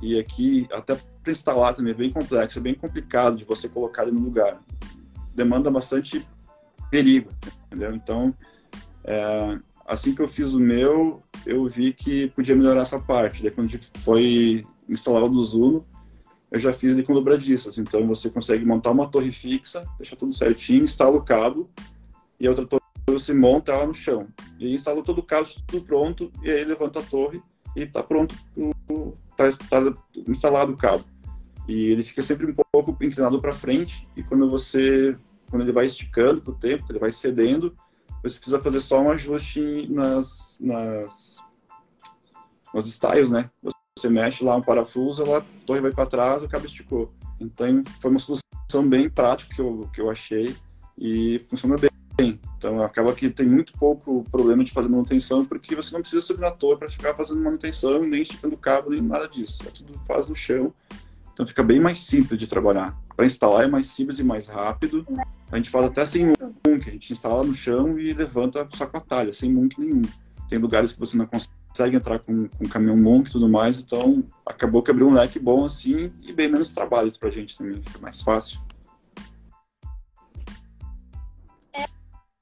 [0.00, 4.04] E aqui, até para instalar também é bem complexo, é bem complicado de você colocar
[4.04, 4.58] ele no lugar.
[5.34, 6.24] Demanda bastante
[6.90, 7.30] perigo,
[7.66, 7.94] entendeu?
[7.94, 8.34] Então,
[9.04, 13.42] é, assim que eu fiz o meu, eu vi que podia melhorar essa parte.
[13.42, 15.86] Daí, quando foi instalar o do Zuno,
[16.50, 17.76] eu já fiz ele com dobradiças.
[17.76, 21.68] Então, você consegue montar uma torre fixa, deixar tudo certinho, instala o cabo,
[22.38, 22.85] e a outra torre
[23.18, 24.26] você monta ela no chão.
[24.58, 27.42] E instala todo o cabo, tudo pronto, e aí levanta a torre
[27.74, 28.34] e está pronto,
[29.30, 29.50] está
[29.80, 29.96] tá
[30.26, 31.04] instalado o cabo.
[31.68, 35.16] E ele fica sempre um pouco inclinado para frente, e quando você,
[35.50, 37.76] quando ele vai esticando com o tempo, ele vai cedendo,
[38.22, 41.42] você precisa fazer só um ajuste nas, nas,
[42.72, 43.50] nos styles, né?
[43.98, 47.10] Você mexe lá um parafuso, a torre vai para trás, o cabo esticou.
[47.40, 50.54] Então, foi uma solução bem prática que eu, que eu achei
[50.98, 51.95] e funciona bem.
[52.18, 56.40] Então, acaba que tem muito pouco problema de fazer manutenção, porque você não precisa subir
[56.40, 59.62] na torre para ficar fazendo manutenção, nem esticando cabo, nem nada disso.
[59.66, 60.72] É tudo faz no chão.
[61.32, 62.96] Então, fica bem mais simples de trabalhar.
[63.14, 65.06] Para instalar é mais simples e mais rápido.
[65.52, 68.96] A gente faz até sem munk, a gente instala no chão e levanta só com
[68.96, 70.02] a talha, sem munk nenhum.
[70.48, 74.24] Tem lugares que você não consegue entrar com, com caminhão munk e tudo mais, então
[74.44, 77.82] acabou que abriu um leque bom assim e bem menos trabalho para a gente também,
[77.82, 78.60] fica mais fácil.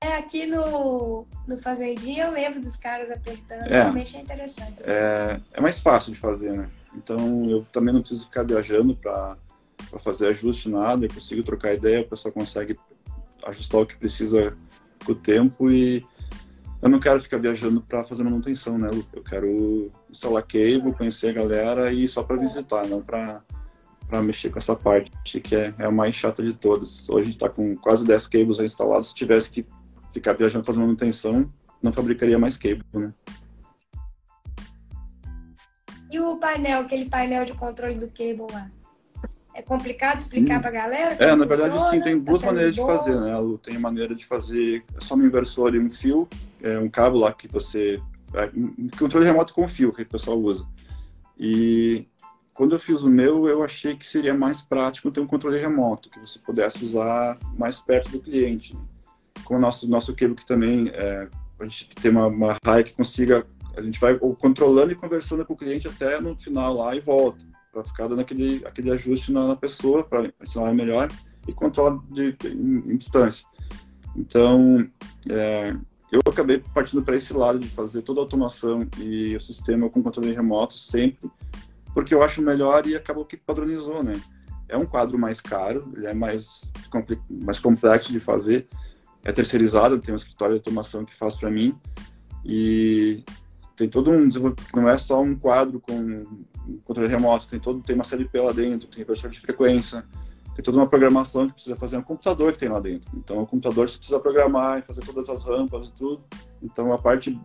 [0.05, 4.83] É, aqui no, no Fazendinha eu lembro dos caras apertando, é, realmente é interessante.
[4.85, 6.69] É, é mais fácil de fazer, né?
[6.95, 9.35] Então eu também não preciso ficar viajando para
[10.01, 12.79] fazer ajuste, nada, eu consigo trocar ideia, o pessoal consegue
[13.47, 14.55] ajustar o que precisa
[15.07, 16.07] com o tempo e
[16.83, 19.07] eu não quero ficar viajando para fazer manutenção, né, Lu?
[19.11, 23.43] Eu quero instalar cable, conhecer a galera e só para visitar, não para
[24.07, 27.09] para mexer com essa parte que é, é, a mais chata de todas.
[27.09, 29.09] Hoje a gente está com quase 10 cables instalados.
[29.09, 29.67] Se tivesse que
[30.15, 31.51] ficar viajando fazendo manutenção,
[31.83, 33.12] não fabricaria mais cable, né?
[36.11, 38.71] E o painel, aquele painel de controle do cable lá?
[39.53, 40.61] É complicado explicar hum.
[40.61, 41.15] para a galera?
[41.19, 41.91] É, na verdade, funciona?
[41.91, 42.87] sim, tem duas tá maneiras bom?
[42.87, 43.33] de fazer, né?
[43.62, 46.29] Tem a maneira de fazer só um inversor e um fio,
[46.62, 48.01] é um cabo lá que você.
[48.33, 50.67] É, um controle remoto com fio que o pessoal usa.
[51.39, 52.07] E
[52.53, 56.11] quando eu fiz o meu, eu achei que seria mais prático ter um controle remoto,
[56.11, 58.77] que você pudesse usar mais perto do cliente.
[59.37, 59.45] Né?
[59.45, 61.28] com o nosso, nosso cable que também é,
[61.59, 65.55] a gente tem uma, uma raia que consiga, a gente vai controlando e conversando com
[65.55, 69.47] o cliente até no final lá e volta, para ficar dando aquele, aquele ajuste na,
[69.47, 71.09] na pessoa, para ensinar melhor
[71.47, 73.47] e controlar de, em, em distância.
[74.16, 74.87] Então,
[75.28, 75.74] é,
[76.11, 80.03] eu acabei partindo para esse lado de fazer toda a automação e o sistema com
[80.03, 81.28] controle remoto sempre,
[81.93, 84.20] porque eu acho melhor e acabou que padronizou, né?
[84.68, 86.62] É um quadro mais caro, ele é mais,
[87.28, 88.66] mais complexo de fazer,
[89.25, 91.75] é terceirizado, tem um escritório de automação que faz para mim
[92.45, 93.25] e
[93.75, 94.29] tem todo um
[94.75, 96.27] não é só um quadro com
[96.85, 100.05] controle remoto, tem todo tem uma CLP lá dentro, tem repertório de frequência,
[100.55, 103.11] tem toda uma programação que precisa fazer no computador que tem lá dentro.
[103.16, 106.22] Então o computador você precisa programar e fazer todas as rampas e tudo.
[106.62, 107.39] Então a parte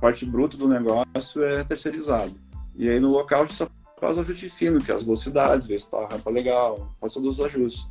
[0.00, 2.32] parte bruta do negócio é terceirizado.
[2.74, 3.68] E aí no local a gente só
[4.00, 7.38] faz ajuste fino, que é as velocidades, ver se está a rampa legal, faz todos
[7.38, 7.86] os ajustes.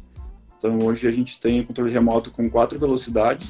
[0.59, 3.47] Então hoje a gente tem controle remoto com quatro velocidades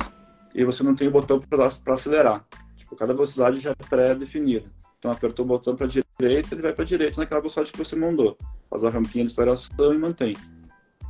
[0.53, 2.45] e você não tem o botão para acelerar.
[2.77, 4.71] Tipo, cada velocidade já é pré-definida.
[4.99, 8.37] Então apertou o botão para direita, ele vai para direita naquela velocidade que você mandou.
[8.69, 10.37] Faz a rampinha de aceleração e mantém.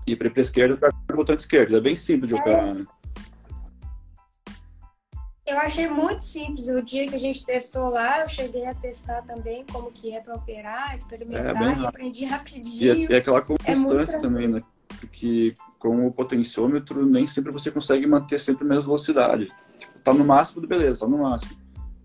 [0.08, 1.78] E para a esquerda, aperta o botão de esquerda.
[1.78, 2.40] É bem simples de é.
[2.40, 2.86] operar, né?
[5.46, 6.70] Eu achei muito simples.
[6.70, 10.22] O dia que a gente testou lá, eu cheguei a testar também como que é
[10.22, 12.96] para operar, experimentar é, e aprendi rapidinho.
[12.96, 14.64] E é, é aquela constância é também, né?
[14.99, 19.52] Porque com o potenciômetro nem sempre você consegue manter sempre a mesma velocidade.
[19.78, 21.52] Tipo, tá no máximo, beleza, tá no máximo.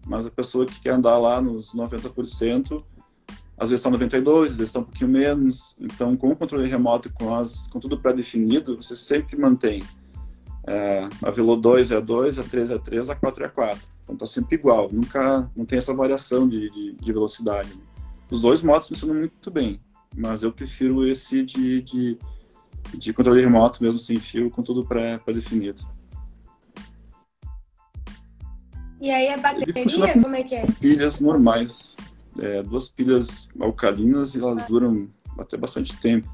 [0.07, 2.85] Mas a pessoa que quer andar lá nos 90%,
[3.57, 5.75] às vezes está 92, às vezes está um pouquinho menos.
[5.81, 9.83] Então, com o controle remoto, com, as, com tudo pré-definido, você sempre mantém.
[10.67, 13.47] É, a Velo 2 é a 2, a 3 é a 3, a 4 é
[13.47, 13.95] a 4.
[14.05, 17.71] Então tá sempre igual, nunca não tem essa variação de, de, de velocidade.
[18.31, 19.81] Os dois modos funcionam muito bem,
[20.15, 22.19] mas eu prefiro esse de, de
[22.93, 25.83] de controle remoto mesmo sem fio, com tudo pré-definido.
[29.01, 30.67] E aí a bateria, como é que é?
[30.81, 31.95] Pilhas normais.
[32.39, 35.09] É, duas pilhas alcalinas e elas duram
[35.39, 36.29] até bastante tempo.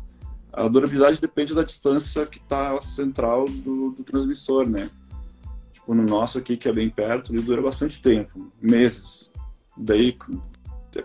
[0.53, 4.89] A durabilidade depende da distância que está central do, do, transmissor, né?
[5.73, 9.31] Tipo, no nosso aqui, que é bem perto, ele dura bastante tempo, meses.
[9.77, 10.17] Daí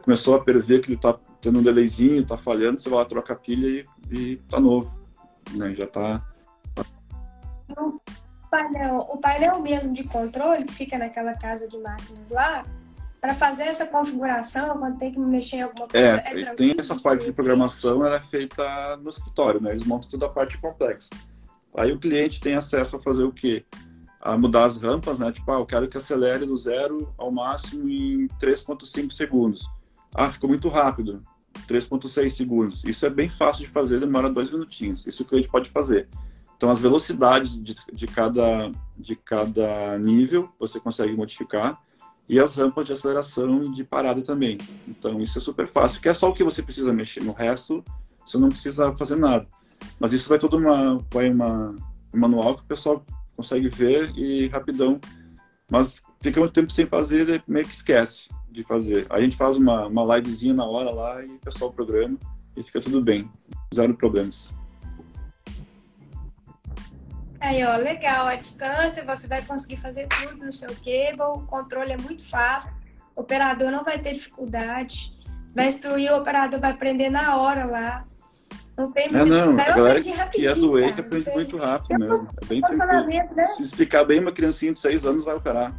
[0.02, 3.34] começou a perder que ele está tendo um delayzinho, está falhando, você vai lá, troca
[3.34, 3.68] a pilha
[4.12, 5.05] e, e tá novo.
[5.52, 5.74] Né?
[5.76, 6.22] Já está
[7.78, 8.00] o
[8.50, 12.66] painel, o painel mesmo de controle que fica naquela casa de máquinas lá,
[13.20, 16.06] para fazer essa configuração, quando tem que mexer em alguma coisa.
[16.06, 19.72] É, é tem essa parte de programação, ela é feita no escritório, né?
[19.72, 21.10] Eles montam toda a parte complexa.
[21.76, 23.66] Aí o cliente tem acesso a fazer o quê?
[24.22, 25.32] A mudar as rampas, né?
[25.32, 29.68] Tipo, ah, eu quero que acelere do zero ao máximo em 3,5 segundos.
[30.14, 31.22] Ah, ficou muito rápido.
[31.68, 32.84] 3,6 segundos.
[32.84, 35.06] Isso é bem fácil de fazer, demora dois minutinhos.
[35.08, 36.08] Isso o cliente pode fazer.
[36.56, 41.78] Então, as velocidades de, de, cada, de cada nível você consegue modificar
[42.28, 44.58] e as rampas de aceleração e de parada também.
[44.88, 47.24] Então, isso é super fácil, que é só o que você precisa mexer.
[47.24, 47.84] No resto,
[48.26, 49.48] você não precisa fazer nada.
[50.00, 51.76] Mas isso vai todo uma, vai uma,
[52.14, 53.06] um manual que o pessoal
[53.36, 55.00] consegue ver e rapidão.
[55.70, 59.06] Mas fica muito tempo sem fazer e meio que esquece de fazer.
[59.10, 62.18] A gente faz uma, uma livezinha na hora lá e o pessoal programa
[62.56, 63.30] e fica tudo bem.
[63.74, 64.54] Zero problemas.
[67.40, 71.92] Aí, ó, legal, a distância, você vai conseguir fazer tudo no seu cable, o controle
[71.92, 72.72] é muito fácil,
[73.16, 75.14] o operador não vai ter dificuldade,
[75.54, 78.06] vai instruir, o operador vai aprender na hora lá.
[78.76, 79.70] Não tem muita é, não, dificuldade.
[79.70, 82.28] A galera que é do aprende muito rápido mesmo.
[82.42, 83.36] É bem tranquilo.
[83.36, 83.48] Né?
[83.48, 85.74] Se explicar bem, uma criancinha de 6 anos vai operar.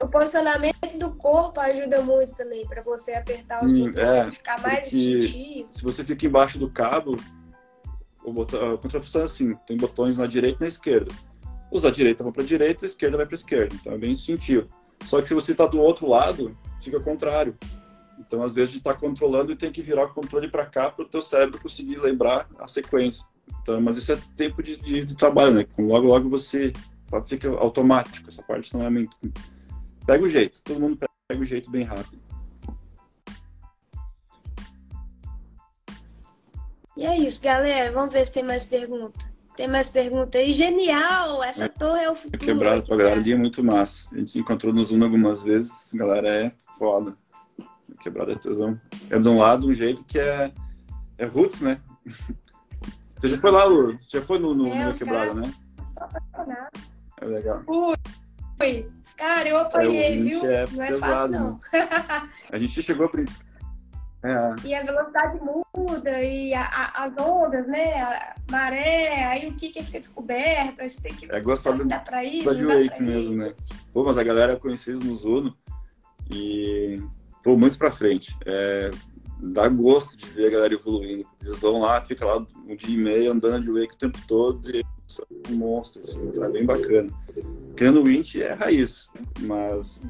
[0.00, 4.92] O posicionamento do corpo ajuda muito também para você apertar os botões, é, ficar mais
[4.92, 5.68] instintivo.
[5.70, 7.16] Se você fica embaixo do cabo,
[8.22, 11.10] o, botão, o controle funciona assim: tem botões na direita e na esquerda.
[11.70, 13.74] Os da direita vão para a direita, a esquerda vai para a esquerda.
[13.74, 14.68] Então é bem instintivo.
[15.04, 17.56] Só que se você está do outro lado, fica contrário.
[18.18, 21.08] Então, às vezes, está controlando e tem que virar o controle para cá para o
[21.08, 23.24] teu cérebro conseguir lembrar a sequência.
[23.62, 25.66] Então, mas isso é tempo de, de, de trabalho, né?
[25.78, 26.72] Logo, logo você
[27.26, 28.28] fica automático.
[28.28, 29.16] Essa parte não é muito.
[30.06, 30.62] Pega o jeito.
[30.62, 32.22] Todo mundo pega o jeito bem rápido.
[36.96, 37.92] E é isso, galera.
[37.92, 39.26] Vamos ver se tem mais pergunta.
[39.56, 40.52] Tem mais pergunta aí.
[40.52, 41.42] Genial!
[41.42, 41.68] Essa é.
[41.68, 42.38] torre é o futuro.
[42.38, 44.06] Quebrado pra galera ali é muito massa.
[44.12, 45.92] A gente se encontrou no Zoom algumas vezes.
[45.92, 47.16] A galera é foda.
[48.00, 48.80] Quebrada é tesão.
[49.10, 50.52] É de um lado um jeito que é,
[51.18, 51.80] é roots, né?
[53.18, 53.98] Você já foi lá, Lu?
[54.12, 55.52] Já foi no, no, é, quebrada, né?
[55.88, 56.68] Só apaixonado.
[57.18, 57.64] É legal.
[57.66, 58.86] Ui!
[59.16, 60.44] Cara, eu apanhei, é, viu?
[60.44, 61.60] É não é pesado, fácil, não.
[61.72, 62.28] Né?
[62.52, 63.08] a gente chegou a
[64.26, 64.54] é.
[64.64, 68.02] E a velocidade muda, e a, a, as ondas, né?
[68.02, 71.30] A maré, aí o que que fica descoberto, aí você tem que.
[71.30, 73.52] É gostar dá pra ir, da Wake mesmo, né?
[73.92, 75.56] Pô, mas a galera conheceu eles no Zuno
[76.30, 77.00] e,
[77.42, 78.36] pô, muito pra frente.
[78.44, 78.90] É,
[79.40, 81.28] dá gosto de ver a galera evoluindo.
[81.40, 84.74] Eles vão lá, fica lá um dia e meio andando de Wake o tempo todo
[84.74, 84.84] e
[85.50, 87.10] um monstro, assim, é bem bacana.
[87.68, 89.08] Porque no Winch é raiz,
[89.42, 90.00] mas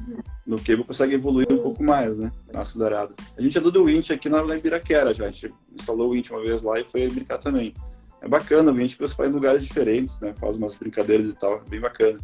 [0.45, 2.31] no Cable consegue evoluir um pouco mais, né?
[2.51, 3.13] Na acelerada.
[3.37, 6.41] A gente andou do Winch aqui na Ibiraquera já, a gente instalou o Winch uma
[6.41, 7.73] vez lá e foi brincar também.
[8.21, 10.33] É bacana, o Winch que você faz em lugares diferentes, né?
[10.39, 12.19] Faz umas brincadeiras e tal, bem bacana.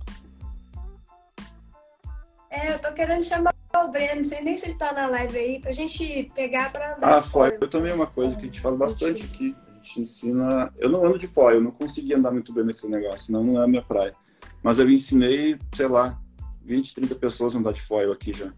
[2.49, 5.37] É, eu tô querendo chamar o Breno, não sei nem se ele tá na live
[5.37, 7.17] aí, pra gente pegar pra andar.
[7.17, 9.55] Ah, foil também é uma coisa que a gente faz bastante aqui.
[9.83, 10.73] A gente ensina.
[10.77, 13.61] Eu não ando de foil, eu não consegui andar muito bem naquele negócio, senão não
[13.61, 14.15] é a minha praia.
[14.63, 16.17] Mas eu ensinei, sei lá,
[16.63, 18.53] 20, 30 pessoas a andar de foil aqui já.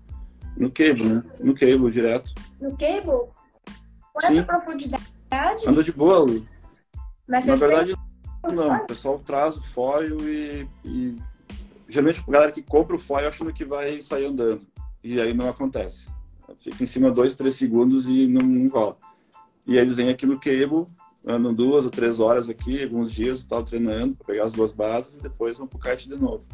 [0.56, 1.23] No cable, né?
[1.39, 2.31] No cable, direto.
[2.61, 3.27] No cable?
[4.14, 4.38] Com Sim.
[4.38, 5.03] essa profundidade?
[5.68, 6.45] Anda de boa, Lu.
[7.27, 7.95] Mas Na verdade,
[8.43, 8.76] não.
[8.76, 11.18] O pessoal traz o foil e, e...
[11.89, 14.61] Geralmente a galera que compra o foil achando que vai sair andando.
[15.03, 16.07] E aí não acontece.
[16.60, 18.97] Fica em cima dois, três segundos e não, não rola.
[19.65, 20.85] E aí eles vêm aqui no cable,
[21.27, 25.15] andam duas ou três horas aqui, alguns dias, tal, treinando, para pegar as duas bases
[25.15, 26.45] e depois vão pro kite de novo.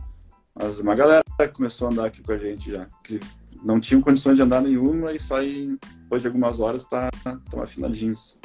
[0.56, 1.24] Mas uma galera
[1.54, 3.20] começou a andar aqui com a gente já, que
[3.64, 7.10] não tinham condições de andar nenhuma e saem, depois de algumas horas, tá,
[7.50, 8.40] tão afinadinhos.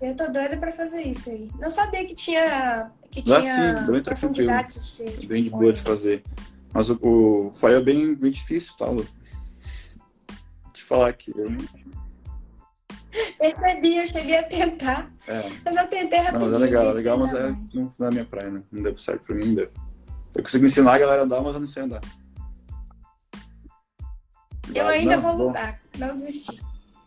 [0.00, 1.48] Eu tô doida pra fazer isso aí.
[1.60, 5.26] Não sabia que tinha, que tinha sim, bem profundidade suficiente.
[5.26, 6.24] Bem de boa de fazer.
[6.72, 9.06] Mas o, o foil é bem, bem difícil, tá, Lu?
[10.72, 11.48] Te falar que eu
[13.42, 15.12] Percebi, eu cheguei a tentar.
[15.26, 15.50] É.
[15.64, 16.48] Mas eu tentei rapidinho.
[16.48, 18.62] Não, mas é legal, é legal, mas é, não, não é minha praia, né?
[18.70, 19.68] Não deu certo pra mim, não deu.
[20.36, 22.00] Eu consigo ensinar a galera a andar, mas eu não sei andar.
[24.72, 26.62] Eu ainda não, vou lutar, não desistir.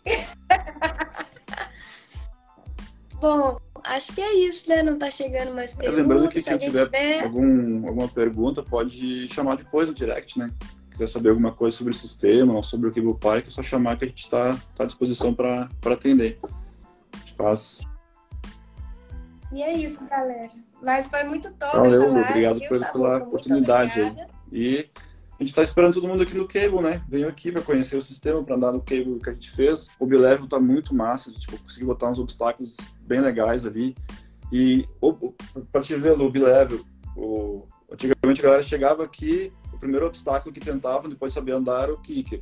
[3.22, 4.84] bom, acho que é isso, né?
[4.84, 6.02] Não tá chegando mais perguntas.
[6.02, 7.24] Lembrando que quem tiver, tiver...
[7.24, 10.52] Algum, alguma pergunta pode chamar depois no direct, né?
[10.96, 13.98] Quiser saber alguma coisa sobre o sistema ou sobre o Cable Park, é só chamar
[13.98, 16.40] que a gente está tá à disposição para atender.
[17.14, 17.82] A gente faz.
[19.52, 20.52] E é isso, galera.
[20.82, 22.30] Mas foi muito top Valeu, essa live.
[22.30, 24.08] obrigado viu, pela Muito oportunidade aí.
[24.08, 24.32] obrigada.
[24.52, 24.90] E
[25.38, 27.02] a gente está esperando todo mundo aqui no Cable, né?
[27.10, 29.88] Venham aqui para conhecer o sistema, para andar no Cable que a gente fez.
[30.00, 33.96] O B-Level tá muito massa, a gente conseguiu botar uns obstáculos bem legais ali.
[34.52, 34.88] E
[35.72, 36.86] para te ver, o B-Level,
[37.18, 37.68] o...
[37.92, 41.94] antigamente a galera chegava aqui, o primeiro obstáculo que tentava, depois de saber andar, era
[41.94, 42.42] o kicker.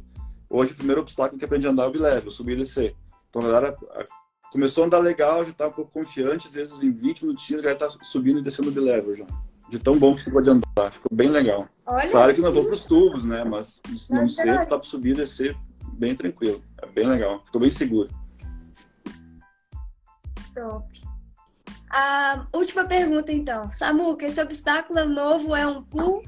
[0.50, 2.96] Hoje o primeiro obstáculo que aprende a andar é o B-Level, subir e descer.
[3.30, 4.06] Então a galera a-
[4.52, 7.76] começou a andar legal, já tá um pouco confiante, às vezes em 20 minutinhos já
[7.76, 9.26] tá subindo e descendo o B-Level já.
[9.70, 11.68] De tão bom que você pode andar, ficou bem legal.
[11.86, 13.44] Olha, Claro que não vou para os tubos, né?
[13.44, 15.58] Mas não Mas, sei, dá para subir e descer
[15.94, 16.62] bem tranquilo.
[16.82, 18.10] É bem legal, ficou bem seguro.
[20.54, 20.86] top.
[21.90, 23.72] A última pergunta, então.
[23.72, 26.24] Samuca, esse obstáculo novo é um pull?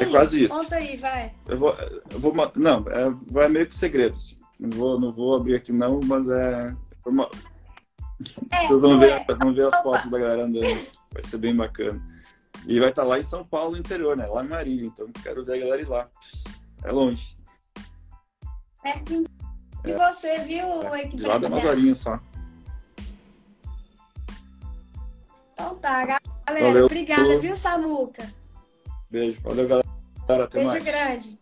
[0.00, 0.54] É quase isso.
[0.54, 1.32] Conta aí, vai.
[1.46, 1.74] Eu vou,
[2.10, 4.16] eu vou não, é, vai meio que segredo.
[4.16, 4.38] assim.
[4.58, 6.74] Não vou, não vou abrir aqui não, mas é.
[7.06, 7.28] uma-
[8.50, 9.34] É, vão ver, é.
[9.34, 10.86] vão ver as fotos da galera andando.
[11.12, 12.00] Vai ser bem bacana.
[12.66, 14.26] E vai estar lá em São Paulo, interior, né?
[14.26, 14.86] Lá em Marília.
[14.86, 16.08] Então quero ver a galera ir lá.
[16.82, 17.36] É longe.
[18.82, 19.24] Pertinho
[19.84, 21.62] de você, viu, É, de lá da equipe?
[21.62, 22.18] Mazarinha só.
[25.52, 26.20] Então tá, galera.
[26.48, 26.86] Valeu.
[26.86, 28.30] Obrigada, viu, Samuca?
[29.14, 29.40] Beijo.
[29.42, 29.86] Valeu, galera.
[30.44, 30.84] Até Beijo mais.
[30.84, 31.38] grande.